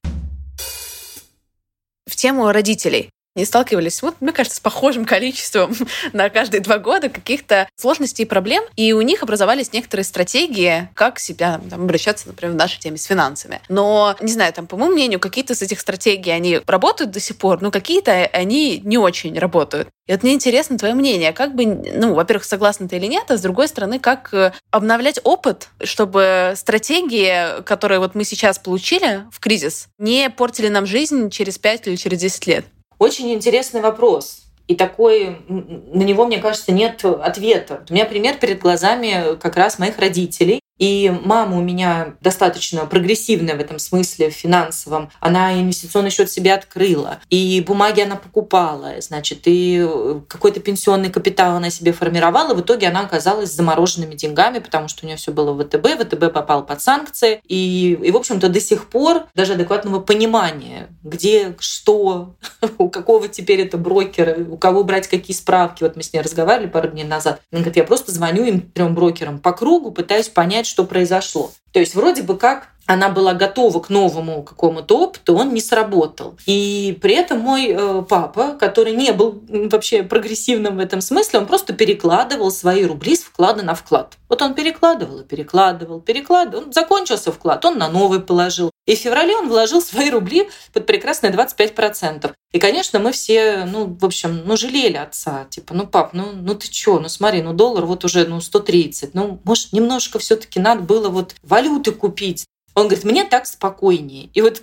В 2.06 2.14
тему 2.14 2.50
родителей 2.52 3.10
не 3.36 3.44
сталкивались, 3.44 4.02
вот, 4.02 4.16
мне 4.20 4.32
кажется, 4.32 4.56
с 4.56 4.60
похожим 4.60 5.04
количеством 5.04 5.74
на 6.12 6.28
каждые 6.30 6.60
два 6.60 6.78
года 6.78 7.08
каких-то 7.08 7.68
сложностей 7.76 8.24
и 8.24 8.28
проблем, 8.28 8.64
и 8.76 8.92
у 8.92 9.00
них 9.02 9.22
образовались 9.22 9.72
некоторые 9.72 10.04
стратегии, 10.04 10.88
как 10.94 11.18
себя 11.18 11.60
там, 11.70 11.82
обращаться, 11.82 12.28
например, 12.28 12.54
в 12.54 12.58
нашей 12.58 12.80
теме 12.80 12.96
с 12.96 13.04
финансами. 13.04 13.60
Но, 13.68 14.16
не 14.20 14.32
знаю, 14.32 14.52
там, 14.52 14.66
по 14.66 14.76
моему 14.76 14.94
мнению, 14.94 15.20
какие-то 15.20 15.52
из 15.52 15.62
этих 15.62 15.80
стратегий, 15.80 16.30
они 16.30 16.60
работают 16.66 17.10
до 17.12 17.20
сих 17.20 17.36
пор, 17.36 17.62
но 17.62 17.70
какие-то 17.70 18.12
они 18.12 18.80
не 18.84 18.98
очень 18.98 19.38
работают. 19.38 19.88
И 20.06 20.12
вот 20.12 20.24
мне 20.24 20.34
интересно 20.34 20.76
твое 20.76 20.94
мнение, 20.94 21.32
как 21.32 21.54
бы, 21.54 21.66
ну, 21.66 22.14
во-первых, 22.14 22.44
согласна 22.44 22.88
ты 22.88 22.96
или 22.96 23.06
нет, 23.06 23.30
а 23.30 23.36
с 23.36 23.40
другой 23.40 23.68
стороны, 23.68 24.00
как 24.00 24.34
э, 24.34 24.52
обновлять 24.72 25.20
опыт, 25.22 25.68
чтобы 25.84 26.54
стратегии, 26.56 27.62
которые 27.62 28.00
вот 28.00 28.16
мы 28.16 28.24
сейчас 28.24 28.58
получили 28.58 29.24
в 29.30 29.38
кризис, 29.38 29.86
не 29.98 30.28
портили 30.30 30.66
нам 30.66 30.84
жизнь 30.84 31.30
через 31.30 31.58
5 31.58 31.86
или 31.86 31.96
через 31.96 32.18
10 32.18 32.46
лет. 32.48 32.64
Очень 33.00 33.32
интересный 33.32 33.80
вопрос. 33.80 34.42
И 34.68 34.76
такой, 34.76 35.38
на 35.48 36.02
него, 36.02 36.26
мне 36.26 36.36
кажется, 36.36 36.70
нет 36.70 37.02
ответа. 37.02 37.82
У 37.88 37.94
меня 37.94 38.04
пример 38.04 38.36
перед 38.36 38.60
глазами 38.60 39.36
как 39.40 39.56
раз 39.56 39.78
моих 39.78 39.98
родителей. 39.98 40.59
И 40.80 41.12
мама 41.24 41.58
у 41.58 41.60
меня 41.60 42.14
достаточно 42.22 42.86
прогрессивная 42.86 43.54
в 43.54 43.60
этом 43.60 43.78
смысле, 43.78 44.30
в 44.30 44.34
финансовом. 44.34 45.10
Она 45.20 45.60
инвестиционный 45.60 46.10
счет 46.10 46.30
себе 46.32 46.54
открыла. 46.54 47.20
И 47.28 47.62
бумаги 47.66 48.00
она 48.00 48.16
покупала, 48.16 48.94
значит, 49.00 49.42
и 49.44 49.86
какой-то 50.26 50.60
пенсионный 50.60 51.10
капитал 51.10 51.56
она 51.56 51.68
себе 51.70 51.92
формировала. 51.92 52.54
В 52.54 52.62
итоге 52.62 52.88
она 52.88 53.00
оказалась 53.00 53.50
с 53.52 53.54
замороженными 53.54 54.14
деньгами, 54.14 54.58
потому 54.58 54.88
что 54.88 55.04
у 55.04 55.06
нее 55.06 55.18
все 55.18 55.32
было 55.32 55.52
в 55.52 55.62
ВТБ. 55.62 55.86
ВТБ 56.00 56.32
попал 56.32 56.64
под 56.64 56.80
санкции. 56.80 57.42
И, 57.46 57.98
и 58.02 58.10
в 58.10 58.16
общем-то, 58.16 58.48
до 58.48 58.60
сих 58.60 58.88
пор 58.88 59.26
даже 59.34 59.52
адекватного 59.52 60.00
понимания, 60.00 60.88
где, 61.02 61.56
что, 61.58 62.36
у 62.78 62.88
какого 62.88 63.28
теперь 63.28 63.60
это 63.60 63.76
брокера, 63.76 64.38
у 64.48 64.56
кого 64.56 64.82
брать 64.84 65.08
какие 65.08 65.36
справки. 65.36 65.82
Вот 65.82 65.96
мы 65.96 66.02
с 66.02 66.14
ней 66.14 66.20
разговаривали 66.20 66.68
пару 66.70 66.88
дней 66.88 67.04
назад. 67.04 67.42
Она 67.52 67.60
говорит, 67.60 67.76
я 67.76 67.84
просто 67.84 68.12
звоню 68.12 68.44
им 68.44 68.62
трем 68.62 68.94
брокерам 68.94 69.40
по 69.40 69.52
кругу, 69.52 69.90
пытаюсь 69.90 70.28
понять, 70.28 70.69
что 70.70 70.84
произошло. 70.84 71.52
То 71.72 71.80
есть 71.80 71.94
вроде 71.94 72.22
бы 72.22 72.38
как 72.38 72.68
она 72.90 73.08
была 73.08 73.34
готова 73.34 73.78
к 73.78 73.88
новому 73.88 74.42
какому-то 74.42 74.98
опыту, 74.98 75.36
он 75.36 75.54
не 75.54 75.60
сработал. 75.60 76.36
И 76.46 76.98
при 77.00 77.14
этом 77.14 77.38
мой 77.38 77.68
э, 77.68 78.02
папа, 78.02 78.56
который 78.58 78.94
не 78.94 79.12
был 79.12 79.40
вообще 79.48 80.02
прогрессивным 80.02 80.76
в 80.76 80.80
этом 80.80 81.00
смысле, 81.00 81.38
он 81.38 81.46
просто 81.46 81.72
перекладывал 81.72 82.50
свои 82.50 82.84
рубли 82.84 83.14
с 83.14 83.22
вклада 83.22 83.62
на 83.62 83.76
вклад. 83.76 84.18
Вот 84.28 84.42
он 84.42 84.54
перекладывал 84.54 85.20
и 85.20 85.24
перекладывал, 85.24 86.00
перекладывал. 86.00 86.64
Он 86.64 86.72
закончился 86.72 87.30
вклад, 87.30 87.64
он 87.64 87.78
на 87.78 87.88
новый 87.88 88.18
положил. 88.18 88.72
И 88.86 88.96
в 88.96 88.98
феврале 88.98 89.36
он 89.36 89.48
вложил 89.48 89.80
свои 89.80 90.10
рубли 90.10 90.48
под 90.72 90.86
прекрасные 90.86 91.32
25%. 91.32 92.32
И, 92.52 92.58
конечно, 92.58 92.98
мы 92.98 93.12
все, 93.12 93.66
ну, 93.66 93.96
в 94.00 94.04
общем, 94.04 94.42
ну, 94.44 94.56
жалели 94.56 94.96
отца. 94.96 95.46
Типа, 95.48 95.74
ну, 95.74 95.86
пап, 95.86 96.12
ну, 96.12 96.32
ну 96.32 96.56
ты 96.56 96.68
чё, 96.68 96.98
ну, 96.98 97.08
смотри, 97.08 97.40
ну, 97.42 97.52
доллар 97.52 97.86
вот 97.86 98.04
уже, 98.04 98.26
ну, 98.26 98.40
130. 98.40 99.14
Ну, 99.14 99.40
может, 99.44 99.72
немножко 99.72 100.18
все 100.18 100.34
таки 100.34 100.58
надо 100.58 100.82
было 100.82 101.08
вот 101.08 101.36
валюты 101.44 101.92
купить. 101.92 102.46
Он 102.80 102.88
говорит, 102.88 103.04
мне 103.04 103.24
так 103.24 103.46
спокойнее. 103.46 104.30
И 104.34 104.40
вот 104.40 104.62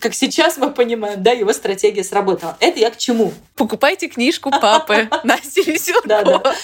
как 0.00 0.14
сейчас 0.14 0.56
мы 0.56 0.70
понимаем, 0.70 1.22
да, 1.22 1.32
его 1.32 1.52
стратегия 1.52 2.02
сработала. 2.02 2.56
Это 2.60 2.80
я 2.80 2.90
к 2.90 2.96
чему? 2.96 3.32
Покупайте 3.54 4.08
книжку 4.08 4.50
папы 4.50 5.08
Насти 5.24 5.62
Веселкова. 5.62 6.54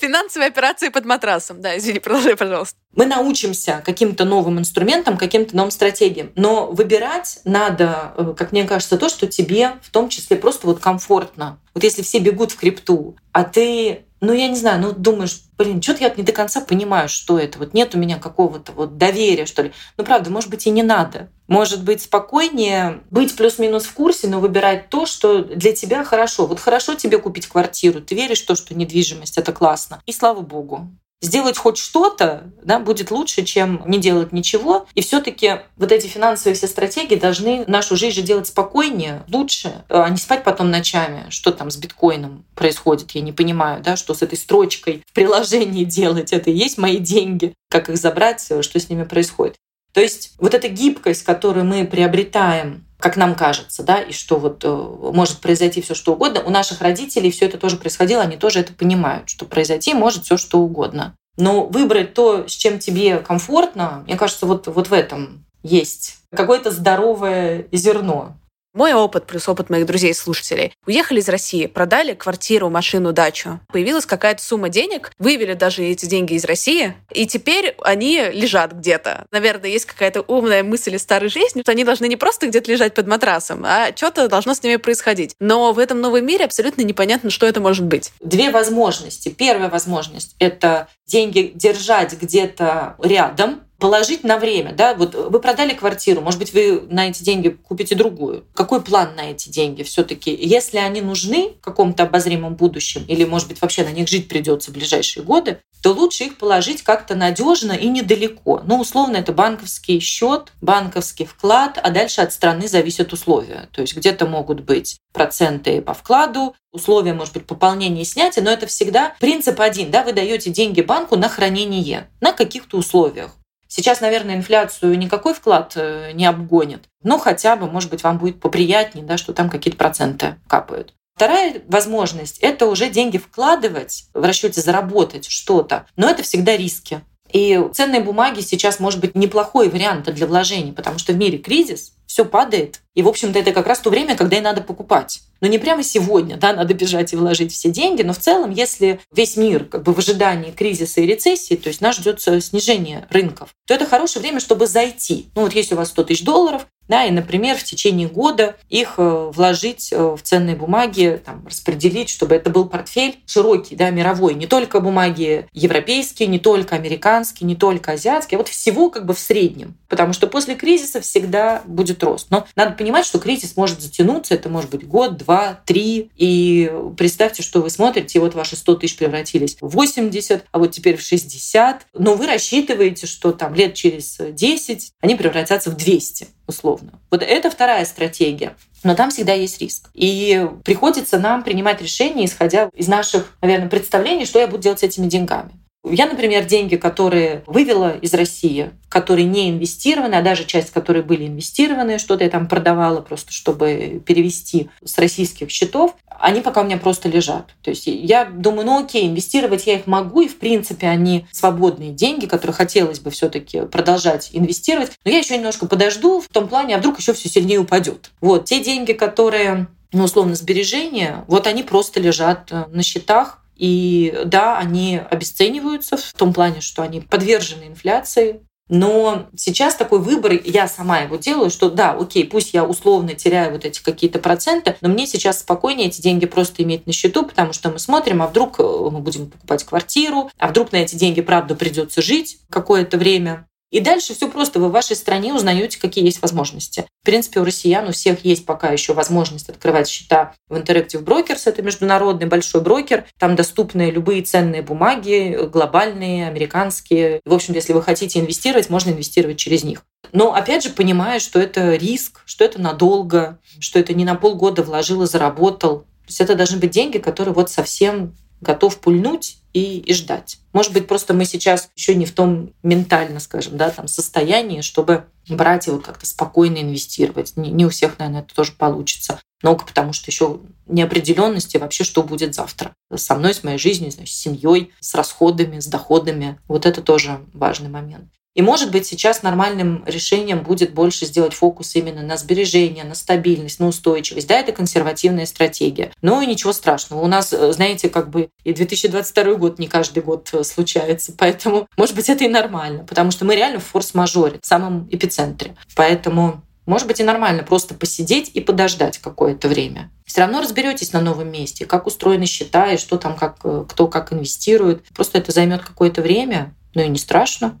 Финансовые 0.00 0.48
операции 0.48 0.88
под 0.88 1.04
матрасом. 1.04 1.60
Да, 1.60 1.76
извини, 1.76 1.98
продолжай, 1.98 2.36
пожалуйста. 2.36 2.76
Мы 2.94 3.04
научимся 3.04 3.82
каким-то 3.84 4.24
новым 4.24 4.58
инструментам, 4.58 5.18
каким-то 5.18 5.54
новым 5.54 5.70
стратегиям. 5.70 6.32
Но 6.34 6.66
выбирать 6.68 7.40
надо, 7.44 8.14
э, 8.16 8.34
как 8.36 8.52
мне 8.52 8.64
кажется, 8.64 8.96
то, 8.96 9.10
что 9.10 9.26
тебе 9.26 9.72
в 9.82 9.90
том 9.90 10.08
числе 10.08 10.38
просто 10.38 10.66
вот 10.66 10.80
комфортно. 10.80 11.60
Вот 11.74 11.84
если 11.84 12.00
все 12.00 12.18
бегут 12.18 12.52
в 12.52 12.56
крипту, 12.56 13.16
а 13.32 13.44
ты 13.44 14.05
ну, 14.20 14.32
я 14.32 14.48
не 14.48 14.56
знаю, 14.56 14.80
ну, 14.80 14.92
думаешь, 14.92 15.42
блин, 15.58 15.82
что-то 15.82 16.04
я 16.04 16.14
не 16.14 16.22
до 16.22 16.32
конца 16.32 16.60
понимаю, 16.60 17.08
что 17.08 17.38
это. 17.38 17.58
Вот 17.58 17.74
нет 17.74 17.94
у 17.94 17.98
меня 17.98 18.18
какого-то 18.18 18.72
вот 18.72 18.96
доверия, 18.96 19.46
что 19.46 19.62
ли. 19.62 19.72
Ну, 19.96 20.04
правда, 20.04 20.30
может 20.30 20.50
быть, 20.50 20.66
и 20.66 20.70
не 20.70 20.82
надо. 20.82 21.28
Может 21.48 21.84
быть, 21.84 22.02
спокойнее 22.02 23.02
быть 23.10 23.36
плюс-минус 23.36 23.84
в 23.84 23.94
курсе, 23.94 24.28
но 24.28 24.40
выбирать 24.40 24.88
то, 24.88 25.06
что 25.06 25.42
для 25.44 25.72
тебя 25.72 26.02
хорошо. 26.04 26.46
Вот 26.46 26.60
хорошо 26.60 26.94
тебе 26.94 27.18
купить 27.18 27.46
квартиру, 27.46 28.00
ты 28.00 28.14
веришь 28.14 28.42
в 28.42 28.46
то, 28.46 28.54
что 28.54 28.74
недвижимость— 28.74 29.38
это 29.38 29.52
классно. 29.52 30.00
И 30.06 30.12
слава 30.12 30.40
богу 30.40 30.90
сделать 31.20 31.56
хоть 31.58 31.78
что-то 31.78 32.44
да, 32.62 32.78
будет 32.78 33.10
лучше, 33.10 33.44
чем 33.44 33.82
не 33.86 33.98
делать 33.98 34.32
ничего. 34.32 34.86
И 34.94 35.00
все-таки 35.00 35.60
вот 35.76 35.92
эти 35.92 36.06
финансовые 36.06 36.54
все 36.54 36.66
стратегии 36.66 37.16
должны 37.16 37.64
нашу 37.66 37.96
жизнь 37.96 38.16
же 38.16 38.22
делать 38.22 38.46
спокойнее, 38.46 39.24
лучше, 39.32 39.84
а 39.88 40.08
не 40.08 40.18
спать 40.18 40.44
потом 40.44 40.70
ночами. 40.70 41.26
Что 41.30 41.52
там 41.52 41.70
с 41.70 41.76
биткоином 41.76 42.44
происходит, 42.54 43.12
я 43.12 43.20
не 43.22 43.32
понимаю, 43.32 43.82
да, 43.82 43.96
что 43.96 44.14
с 44.14 44.22
этой 44.22 44.38
строчкой 44.38 45.02
в 45.06 45.12
приложении 45.12 45.84
делать. 45.96 46.32
Это 46.32 46.50
и 46.50 46.54
есть 46.54 46.78
мои 46.78 46.98
деньги. 46.98 47.54
Как 47.70 47.88
их 47.88 47.96
забрать, 47.96 48.40
что 48.40 48.78
с 48.78 48.88
ними 48.88 49.04
происходит. 49.04 49.56
То 49.92 50.00
есть 50.00 50.34
вот 50.38 50.54
эта 50.54 50.68
гибкость, 50.68 51.24
которую 51.24 51.64
мы 51.64 51.86
приобретаем 51.86 52.85
как 52.98 53.16
нам 53.16 53.34
кажется, 53.34 53.82
да, 53.82 54.00
и 54.00 54.12
что 54.12 54.38
вот 54.38 54.64
э, 54.64 54.68
может 54.68 55.38
произойти 55.38 55.82
все 55.82 55.94
что 55.94 56.14
угодно. 56.14 56.42
У 56.42 56.50
наших 56.50 56.80
родителей 56.80 57.30
все 57.30 57.46
это 57.46 57.58
тоже 57.58 57.76
происходило, 57.76 58.22
они 58.22 58.36
тоже 58.36 58.60
это 58.60 58.72
понимают, 58.72 59.28
что 59.28 59.44
произойти 59.44 59.94
может 59.94 60.24
все 60.24 60.36
что 60.36 60.60
угодно. 60.60 61.14
Но 61.36 61.66
выбрать 61.66 62.14
то, 62.14 62.48
с 62.48 62.52
чем 62.52 62.78
тебе 62.78 63.18
комфортно, 63.18 64.02
мне 64.06 64.16
кажется, 64.16 64.46
вот, 64.46 64.66
вот 64.66 64.88
в 64.88 64.92
этом 64.92 65.44
есть 65.62 66.16
какое-то 66.30 66.70
здоровое 66.70 67.66
зерно. 67.72 68.36
Мой 68.76 68.92
опыт 68.92 69.26
плюс 69.26 69.48
опыт 69.48 69.70
моих 69.70 69.86
друзей 69.86 70.10
и 70.10 70.14
слушателей. 70.14 70.74
Уехали 70.86 71.20
из 71.20 71.30
России, 71.30 71.64
продали 71.64 72.12
квартиру, 72.12 72.68
машину, 72.68 73.14
дачу. 73.14 73.58
Появилась 73.72 74.04
какая-то 74.04 74.42
сумма 74.42 74.68
денег, 74.68 75.12
вывели 75.18 75.54
даже 75.54 75.82
эти 75.82 76.04
деньги 76.04 76.34
из 76.34 76.44
России, 76.44 76.94
и 77.10 77.26
теперь 77.26 77.74
они 77.80 78.22
лежат 78.34 78.72
где-то. 78.72 79.24
Наверное, 79.30 79.70
есть 79.70 79.86
какая-то 79.86 80.20
умная 80.20 80.62
мысль 80.62 80.94
из 80.94 81.00
старой 81.00 81.30
жизни, 81.30 81.62
что 81.62 81.72
они 81.72 81.84
должны 81.84 82.06
не 82.06 82.16
просто 82.16 82.48
где-то 82.48 82.70
лежать 82.70 82.92
под 82.92 83.06
матрасом, 83.06 83.64
а 83.64 83.96
что-то 83.96 84.28
должно 84.28 84.52
с 84.52 84.62
ними 84.62 84.76
происходить. 84.76 85.36
Но 85.40 85.72
в 85.72 85.78
этом 85.78 86.02
новом 86.02 86.26
мире 86.26 86.44
абсолютно 86.44 86.82
непонятно, 86.82 87.30
что 87.30 87.46
это 87.46 87.60
может 87.62 87.86
быть. 87.86 88.12
Две 88.20 88.50
возможности. 88.50 89.30
Первая 89.30 89.70
возможность— 89.70 90.36
это 90.38 90.88
деньги 91.06 91.50
держать 91.54 92.20
где-то 92.20 92.96
рядом, 93.02 93.62
положить 93.78 94.24
на 94.24 94.38
время, 94.38 94.72
да, 94.72 94.94
вот 94.94 95.14
вы 95.14 95.40
продали 95.40 95.74
квартиру, 95.74 96.20
может 96.20 96.38
быть, 96.38 96.52
вы 96.52 96.82
на 96.88 97.08
эти 97.08 97.22
деньги 97.22 97.48
купите 97.48 97.94
другую. 97.94 98.44
Какой 98.54 98.82
план 98.82 99.14
на 99.16 99.30
эти 99.30 99.48
деньги 99.48 99.82
все-таки? 99.82 100.34
Если 100.34 100.78
они 100.78 101.00
нужны 101.00 101.52
в 101.60 101.64
каком-то 101.64 102.04
обозримом 102.04 102.54
будущем, 102.54 103.04
или, 103.06 103.24
может 103.24 103.48
быть, 103.48 103.60
вообще 103.60 103.84
на 103.84 103.90
них 103.90 104.08
жить 104.08 104.28
придется 104.28 104.70
в 104.70 104.74
ближайшие 104.74 105.22
годы, 105.22 105.58
то 105.82 105.92
лучше 105.92 106.24
их 106.24 106.38
положить 106.38 106.82
как-то 106.82 107.14
надежно 107.14 107.72
и 107.72 107.86
недалеко. 107.88 108.62
Ну, 108.64 108.80
условно, 108.80 109.18
это 109.18 109.32
банковский 109.32 110.00
счет, 110.00 110.52
банковский 110.60 111.26
вклад, 111.26 111.78
а 111.82 111.90
дальше 111.90 112.22
от 112.22 112.32
страны 112.32 112.66
зависят 112.66 113.12
условия. 113.12 113.68
То 113.72 113.82
есть 113.82 113.96
где-то 113.96 114.26
могут 114.26 114.60
быть 114.60 114.98
проценты 115.12 115.80
по 115.82 115.94
вкладу, 115.94 116.56
условия, 116.72 117.14
может 117.14 117.34
быть, 117.34 117.46
пополнения 117.46 118.02
и 118.02 118.04
снятия, 118.04 118.42
но 118.42 118.50
это 118.50 118.66
всегда 118.66 119.14
принцип 119.20 119.60
один. 119.60 119.90
Да, 119.90 120.02
вы 120.02 120.12
даете 120.12 120.50
деньги 120.50 120.80
банку 120.80 121.16
на 121.16 121.28
хранение 121.28 122.10
на 122.20 122.32
каких-то 122.32 122.78
условиях. 122.78 123.36
Сейчас, 123.68 124.00
наверное, 124.00 124.36
инфляцию 124.36 124.98
никакой 124.98 125.34
вклад 125.34 125.72
э, 125.76 126.12
не 126.12 126.26
обгонит, 126.26 126.84
но 127.02 127.18
хотя 127.18 127.56
бы, 127.56 127.70
может 127.70 127.90
быть, 127.90 128.02
вам 128.02 128.18
будет 128.18 128.40
поприятнее, 128.40 129.04
да, 129.04 129.16
что 129.16 129.32
там 129.32 129.50
какие-то 129.50 129.78
проценты 129.78 130.36
капают. 130.46 130.94
Вторая 131.16 131.62
возможность– 131.66 132.38
это 132.40 132.66
уже 132.66 132.90
деньги 132.90 133.16
вкладывать, 133.16 134.04
в 134.12 134.22
расчете 134.22 134.60
заработать 134.60 135.26
что-то, 135.26 135.86
но 135.96 136.10
это 136.10 136.22
всегда 136.22 136.56
риски. 136.56 137.00
И 137.32 137.60
ценные 137.72 138.02
бумаги 138.02 138.40
сейчас 138.40 138.78
может 138.80 139.00
быть 139.00 139.14
неплохой 139.14 139.68
вариант 139.68 140.12
для 140.12 140.26
вложений, 140.26 140.72
потому 140.72 140.98
что 140.98 141.12
в 141.12 141.16
мире 141.16 141.38
кризис, 141.38 141.94
все 142.16 142.24
падает. 142.24 142.80
И, 142.94 143.02
в 143.02 143.08
общем-то, 143.08 143.38
это 143.38 143.52
как 143.52 143.66
раз 143.66 143.80
то 143.80 143.90
время, 143.90 144.16
когда 144.16 144.38
и 144.38 144.40
надо 144.40 144.62
покупать. 144.62 145.20
Но 145.42 145.48
не 145.48 145.58
прямо 145.58 145.82
сегодня, 145.82 146.38
да, 146.38 146.54
надо 146.54 146.72
бежать 146.72 147.12
и 147.12 147.16
вложить 147.16 147.52
все 147.52 147.68
деньги, 147.68 148.00
но 148.00 148.14
в 148.14 148.18
целом, 148.18 148.52
если 148.52 149.00
весь 149.14 149.36
мир 149.36 149.66
как 149.66 149.82
бы 149.82 149.92
в 149.92 149.98
ожидании 149.98 150.50
кризиса 150.50 151.02
и 151.02 151.06
рецессии, 151.06 151.56
то 151.56 151.68
есть 151.68 151.82
нас 151.82 151.96
ждет 151.96 152.22
снижение 152.22 153.06
рынков, 153.10 153.50
то 153.66 153.74
это 153.74 153.84
хорошее 153.84 154.22
время, 154.22 154.40
чтобы 154.40 154.66
зайти. 154.66 155.26
Ну 155.34 155.42
вот 155.42 155.52
если 155.52 155.74
у 155.74 155.76
вас 155.76 155.90
100 155.90 156.04
тысяч 156.04 156.24
долларов, 156.24 156.66
Да, 156.88 157.04
и, 157.04 157.10
например, 157.10 157.56
в 157.56 157.64
течение 157.64 158.08
года 158.08 158.56
их 158.68 158.94
э, 158.98 159.30
вложить 159.32 159.92
э, 159.92 159.96
в 159.96 160.22
ценные 160.22 160.54
бумаги, 160.54 161.20
там, 161.24 161.44
распределить, 161.46 162.08
чтобы 162.08 162.34
это 162.34 162.50
был 162.50 162.68
портфель 162.68 163.18
широкий, 163.26 163.74
да, 163.74 163.90
мировой, 163.90 164.34
не 164.34 164.46
только 164.46 164.80
бумаги 164.80 165.48
европейские, 165.52 166.28
не 166.28 166.38
только 166.38 166.76
американские, 166.76 167.46
не 167.46 167.56
только 167.56 167.92
азиатские, 167.92 168.36
а 168.36 168.38
вот 168.38 168.48
всего 168.48 168.90
как 168.90 169.04
бы 169.04 169.14
в 169.14 169.18
среднем. 169.18 169.76
Потому 169.88 170.12
что 170.12 170.26
после 170.26 170.54
кризиса 170.54 171.00
всегда 171.00 171.62
будет 171.66 172.02
рост. 172.02 172.28
Но 172.30 172.46
надо 172.54 172.72
понимать, 172.72 173.04
что 173.04 173.18
кризис 173.18 173.56
может 173.56 173.80
затянуться, 173.80 174.34
это 174.34 174.48
может 174.48 174.70
быть 174.70 174.86
год, 174.86 175.16
два, 175.16 175.60
три. 175.64 176.10
И 176.16 176.72
представьте, 176.96 177.42
что 177.42 177.60
вы 177.60 177.70
смотрите, 177.70 178.18
и 178.18 178.20
вот 178.20 178.34
ваши 178.34 178.56
100 178.56 178.76
тысяч 178.76 178.96
превратились 178.96 179.56
в 179.60 179.68
80, 179.68 180.44
а 180.50 180.58
вот 180.58 180.72
теперь 180.72 180.96
в 180.96 181.02
60. 181.02 181.86
Но 181.94 182.14
вы 182.14 182.26
рассчитываете, 182.26 183.06
что 183.06 183.32
там 183.32 183.54
лет 183.54 183.74
через 183.74 184.18
10 184.18 184.92
они 185.00 185.14
превратятся 185.14 185.70
в 185.70 185.76
200 185.76 186.28
условно. 186.46 186.92
Вот 187.10 187.22
это 187.22 187.50
вторая 187.50 187.84
стратегия. 187.84 188.54
Но 188.84 188.94
там 188.94 189.10
всегда 189.10 189.32
есть 189.32 189.60
риск. 189.60 189.90
И 189.94 190.48
приходится 190.64 191.18
нам 191.18 191.42
принимать 191.42 191.82
решения, 191.82 192.24
исходя 192.24 192.70
из 192.74 192.88
наших, 192.88 193.36
наверное, 193.40 193.68
представлений, 193.68 194.26
что 194.26 194.38
я 194.38 194.46
буду 194.46 194.62
делать 194.62 194.80
с 194.80 194.84
этими 194.84 195.08
деньгами. 195.08 195.50
Я, 195.88 196.06
например, 196.06 196.44
деньги, 196.44 196.76
которые 196.76 197.42
вывела 197.46 197.96
из 197.96 198.12
России, 198.14 198.70
которые 198.88 199.24
не 199.26 199.50
инвестированы, 199.50 200.16
а 200.16 200.22
даже 200.22 200.44
часть, 200.44 200.70
которые 200.70 201.02
были 201.02 201.26
инвестированы, 201.26 201.98
что-то 201.98 202.24
я 202.24 202.30
там 202.30 202.48
продавала 202.48 203.00
просто, 203.00 203.32
чтобы 203.32 204.02
перевести 204.04 204.68
с 204.84 204.98
российских 204.98 205.50
счетов, 205.50 205.94
они 206.18 206.40
пока 206.40 206.62
у 206.62 206.64
меня 206.64 206.78
просто 206.78 207.08
лежат. 207.08 207.54
То 207.62 207.70
есть 207.70 207.86
я 207.86 208.24
думаю, 208.24 208.66
ну 208.66 208.84
окей, 208.84 209.06
инвестировать 209.06 209.66
я 209.66 209.74
их 209.74 209.86
могу, 209.86 210.22
и 210.22 210.28
в 210.28 210.38
принципе 210.38 210.88
они 210.88 211.26
свободные 211.30 211.90
деньги, 211.90 212.26
которые 212.26 212.54
хотелось 212.54 213.00
бы 213.00 213.10
все 213.10 213.28
таки 213.28 213.62
продолжать 213.62 214.30
инвестировать, 214.32 214.92
но 215.04 215.10
я 215.10 215.18
еще 215.18 215.36
немножко 215.36 215.66
подожду 215.66 216.20
в 216.20 216.28
том 216.28 216.48
плане, 216.48 216.74
а 216.74 216.78
вдруг 216.78 216.98
еще 216.98 217.12
все 217.12 217.28
сильнее 217.28 217.58
упадет. 217.58 218.10
Вот, 218.20 218.46
те 218.46 218.60
деньги, 218.60 218.92
которые 218.92 219.68
ну, 219.92 220.04
условно, 220.04 220.34
сбережения, 220.34 221.24
вот 221.28 221.46
они 221.46 221.62
просто 221.62 222.00
лежат 222.00 222.50
э, 222.50 222.64
на 222.70 222.82
счетах, 222.82 223.40
и 223.56 224.22
да, 224.24 224.58
они 224.58 225.00
обесцениваются 225.10 225.96
в 225.96 226.12
том 226.12 226.32
плане, 226.32 226.60
что 226.60 226.82
они 226.82 227.00
подвержены 227.00 227.64
инфляции. 227.64 228.40
Но 228.68 229.28
сейчас 229.36 229.76
такой 229.76 230.00
выбор, 230.00 230.32
я 230.44 230.66
сама 230.66 230.98
его 230.98 231.16
делаю, 231.16 231.50
что 231.50 231.70
да, 231.70 231.92
окей, 231.92 232.24
пусть 232.24 232.52
я 232.52 232.64
условно 232.64 233.14
теряю 233.14 233.52
вот 233.52 233.64
эти 233.64 233.80
какие-то 233.80 234.18
проценты, 234.18 234.76
но 234.80 234.88
мне 234.88 235.06
сейчас 235.06 235.40
спокойнее 235.40 235.86
эти 235.86 236.00
деньги 236.00 236.26
просто 236.26 236.64
иметь 236.64 236.84
на 236.86 236.92
счету, 236.92 237.24
потому 237.24 237.52
что 237.52 237.70
мы 237.70 237.78
смотрим, 237.78 238.22
а 238.22 238.26
вдруг 238.26 238.58
э, 238.58 238.62
мы 238.64 238.98
будем 238.98 239.30
покупать 239.30 239.62
квартиру, 239.62 240.30
а 240.36 240.48
вдруг 240.48 240.72
на 240.72 240.78
эти 240.78 240.96
деньги, 240.96 241.20
правда, 241.20 241.54
придется 241.54 242.02
жить 242.02 242.38
какое-то 242.50 242.98
время. 242.98 243.46
И 243.70 243.80
дальше 243.80 244.14
все 244.14 244.28
просто. 244.28 244.60
Вы 244.60 244.68
в 244.68 244.72
вашей 244.72 244.94
стране 244.94 245.34
узнаете, 245.34 245.80
какие 245.80 246.04
есть 246.04 246.22
возможности. 246.22 246.86
В 247.02 247.04
принципе, 247.04 247.40
у 247.40 247.44
россиян 247.44 247.88
у 247.88 247.92
всех 247.92 248.24
есть 248.24 248.46
пока 248.46 248.70
еще 248.70 248.92
возможность 248.92 249.48
открывать 249.48 249.88
счета 249.88 250.34
в 250.48 250.54
Interactive 250.54 251.02
Brokers. 251.02 251.42
Это 251.46 251.62
международный 251.62 252.26
большой 252.26 252.60
брокер. 252.60 253.06
Там 253.18 253.34
доступны 253.34 253.90
любые 253.90 254.22
ценные 254.22 254.62
бумаги, 254.62 255.38
глобальные, 255.50 256.28
американские. 256.28 257.20
В 257.24 257.34
общем, 257.34 257.54
если 257.54 257.72
вы 257.72 257.82
хотите 257.82 258.20
инвестировать, 258.20 258.70
можно 258.70 258.90
инвестировать 258.90 259.36
через 259.36 259.64
них. 259.64 259.82
Но 260.12 260.34
опять 260.34 260.62
же, 260.62 260.70
понимая, 260.70 261.18
что 261.18 261.40
это 261.40 261.74
риск, 261.74 262.22
что 262.24 262.44
это 262.44 262.60
надолго, 262.60 263.40
что 263.58 263.78
это 263.78 263.94
не 263.94 264.04
на 264.04 264.14
полгода 264.14 264.62
вложил 264.62 265.02
и 265.02 265.06
заработал. 265.06 265.80
То 265.80 266.08
есть 266.08 266.20
это 266.20 266.36
должны 266.36 266.58
быть 266.58 266.70
деньги, 266.70 266.98
которые 266.98 267.34
вот 267.34 267.50
совсем 267.50 268.14
готов 268.40 268.78
пульнуть 268.78 269.38
и, 269.52 269.78
и 269.78 269.94
ждать. 269.94 270.38
Может 270.52 270.72
быть, 270.72 270.86
просто 270.86 271.14
мы 271.14 271.24
сейчас 271.24 271.70
еще 271.76 271.94
не 271.94 272.04
в 272.06 272.12
том 272.12 272.52
ментально, 272.62 273.20
скажем, 273.20 273.56
да, 273.56 273.70
там 273.70 273.88
состоянии, 273.88 274.60
чтобы 274.60 275.06
брать 275.28 275.66
вот 275.66 275.84
как-то 275.84 276.06
спокойно 276.06 276.58
инвестировать. 276.58 277.36
Не, 277.36 277.50
не 277.50 277.66
у 277.66 277.70
всех, 277.70 277.98
наверное, 277.98 278.22
это 278.22 278.34
тоже 278.34 278.52
получится. 278.52 279.20
Много, 279.42 279.64
потому 279.64 279.92
что 279.92 280.10
еще 280.10 280.40
неопределенности 280.66 281.56
вообще, 281.56 281.84
что 281.84 282.02
будет 282.02 282.34
завтра. 282.34 282.74
Со 282.94 283.14
мной, 283.14 283.34
с 283.34 283.44
моей 283.44 283.58
жизнью, 283.58 283.92
с 283.92 284.10
семьей, 284.10 284.72
с 284.80 284.94
расходами, 284.94 285.60
с 285.60 285.66
доходами. 285.66 286.38
Вот 286.48 286.66
это 286.66 286.82
тоже 286.82 287.20
важный 287.32 287.68
момент. 287.68 288.10
И, 288.36 288.42
может 288.42 288.70
быть, 288.70 288.86
сейчас 288.86 289.22
нормальным 289.22 289.82
решением 289.86 290.42
будет 290.42 290.74
больше 290.74 291.06
сделать 291.06 291.32
фокус 291.32 291.74
именно 291.74 292.02
на 292.02 292.18
сбережение, 292.18 292.84
на 292.84 292.94
стабильность, 292.94 293.60
на 293.60 293.66
устойчивость. 293.66 294.28
Да, 294.28 294.38
это 294.38 294.52
консервативная 294.52 295.24
стратегия. 295.24 295.90
Но 296.02 296.20
и 296.20 296.26
ничего 296.26 296.52
страшного. 296.52 297.00
У 297.00 297.06
нас, 297.06 297.32
э, 297.32 297.52
знаете, 297.54 297.88
как 297.88 298.10
бы 298.10 298.28
и 298.44 298.52
2022 298.52 299.34
год 299.36 299.58
не 299.58 299.68
каждый 299.68 300.02
год 300.02 300.28
э, 300.34 300.44
случается. 300.44 301.14
Поэтому, 301.18 301.66
может 301.78 301.96
быть, 301.96 302.10
это 302.10 302.24
и 302.24 302.28
нормально, 302.28 302.84
потому 302.84 303.10
что 303.10 303.24
мы 303.24 303.34
реально 303.36 303.58
в 303.58 303.64
форс-мажоре, 303.64 304.38
в 304.42 304.46
самом 304.46 304.86
эпицентре. 304.90 305.56
Поэтому 305.74 306.42
может 306.66 306.86
быть 306.88 307.00
и 307.00 307.04
нормально 307.04 307.42
просто 307.42 307.72
посидеть 307.72 308.30
и 308.34 308.40
подождать 308.40 308.98
какое-то 308.98 309.48
время. 309.48 309.90
Все 310.04 310.20
равно 310.20 310.42
разберетесь 310.42 310.92
на 310.92 311.00
новом 311.00 311.32
месте, 311.32 311.64
как 311.64 311.86
устроены 311.86 312.26
счета 312.26 312.72
и 312.72 312.76
что 312.76 312.98
там, 312.98 313.16
как, 313.16 313.38
э, 313.44 313.64
кто 313.66 313.88
как 313.88 314.12
инвестирует. 314.12 314.84
Просто 314.94 315.16
это 315.16 315.32
займет 315.32 315.62
какое-то 315.62 316.02
время, 316.02 316.54
но 316.74 316.82
и 316.82 316.88
не 316.88 316.98
страшно. 316.98 317.58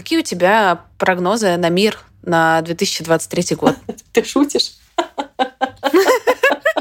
Какие 0.00 0.20
у 0.20 0.22
тебя 0.22 0.86
прогнозы 0.96 1.58
на 1.58 1.68
мир 1.68 1.98
на 2.22 2.62
2023 2.62 3.54
год? 3.56 3.76
Ты 4.12 4.24
шутишь? 4.24 4.72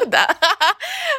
Да. 0.06 0.28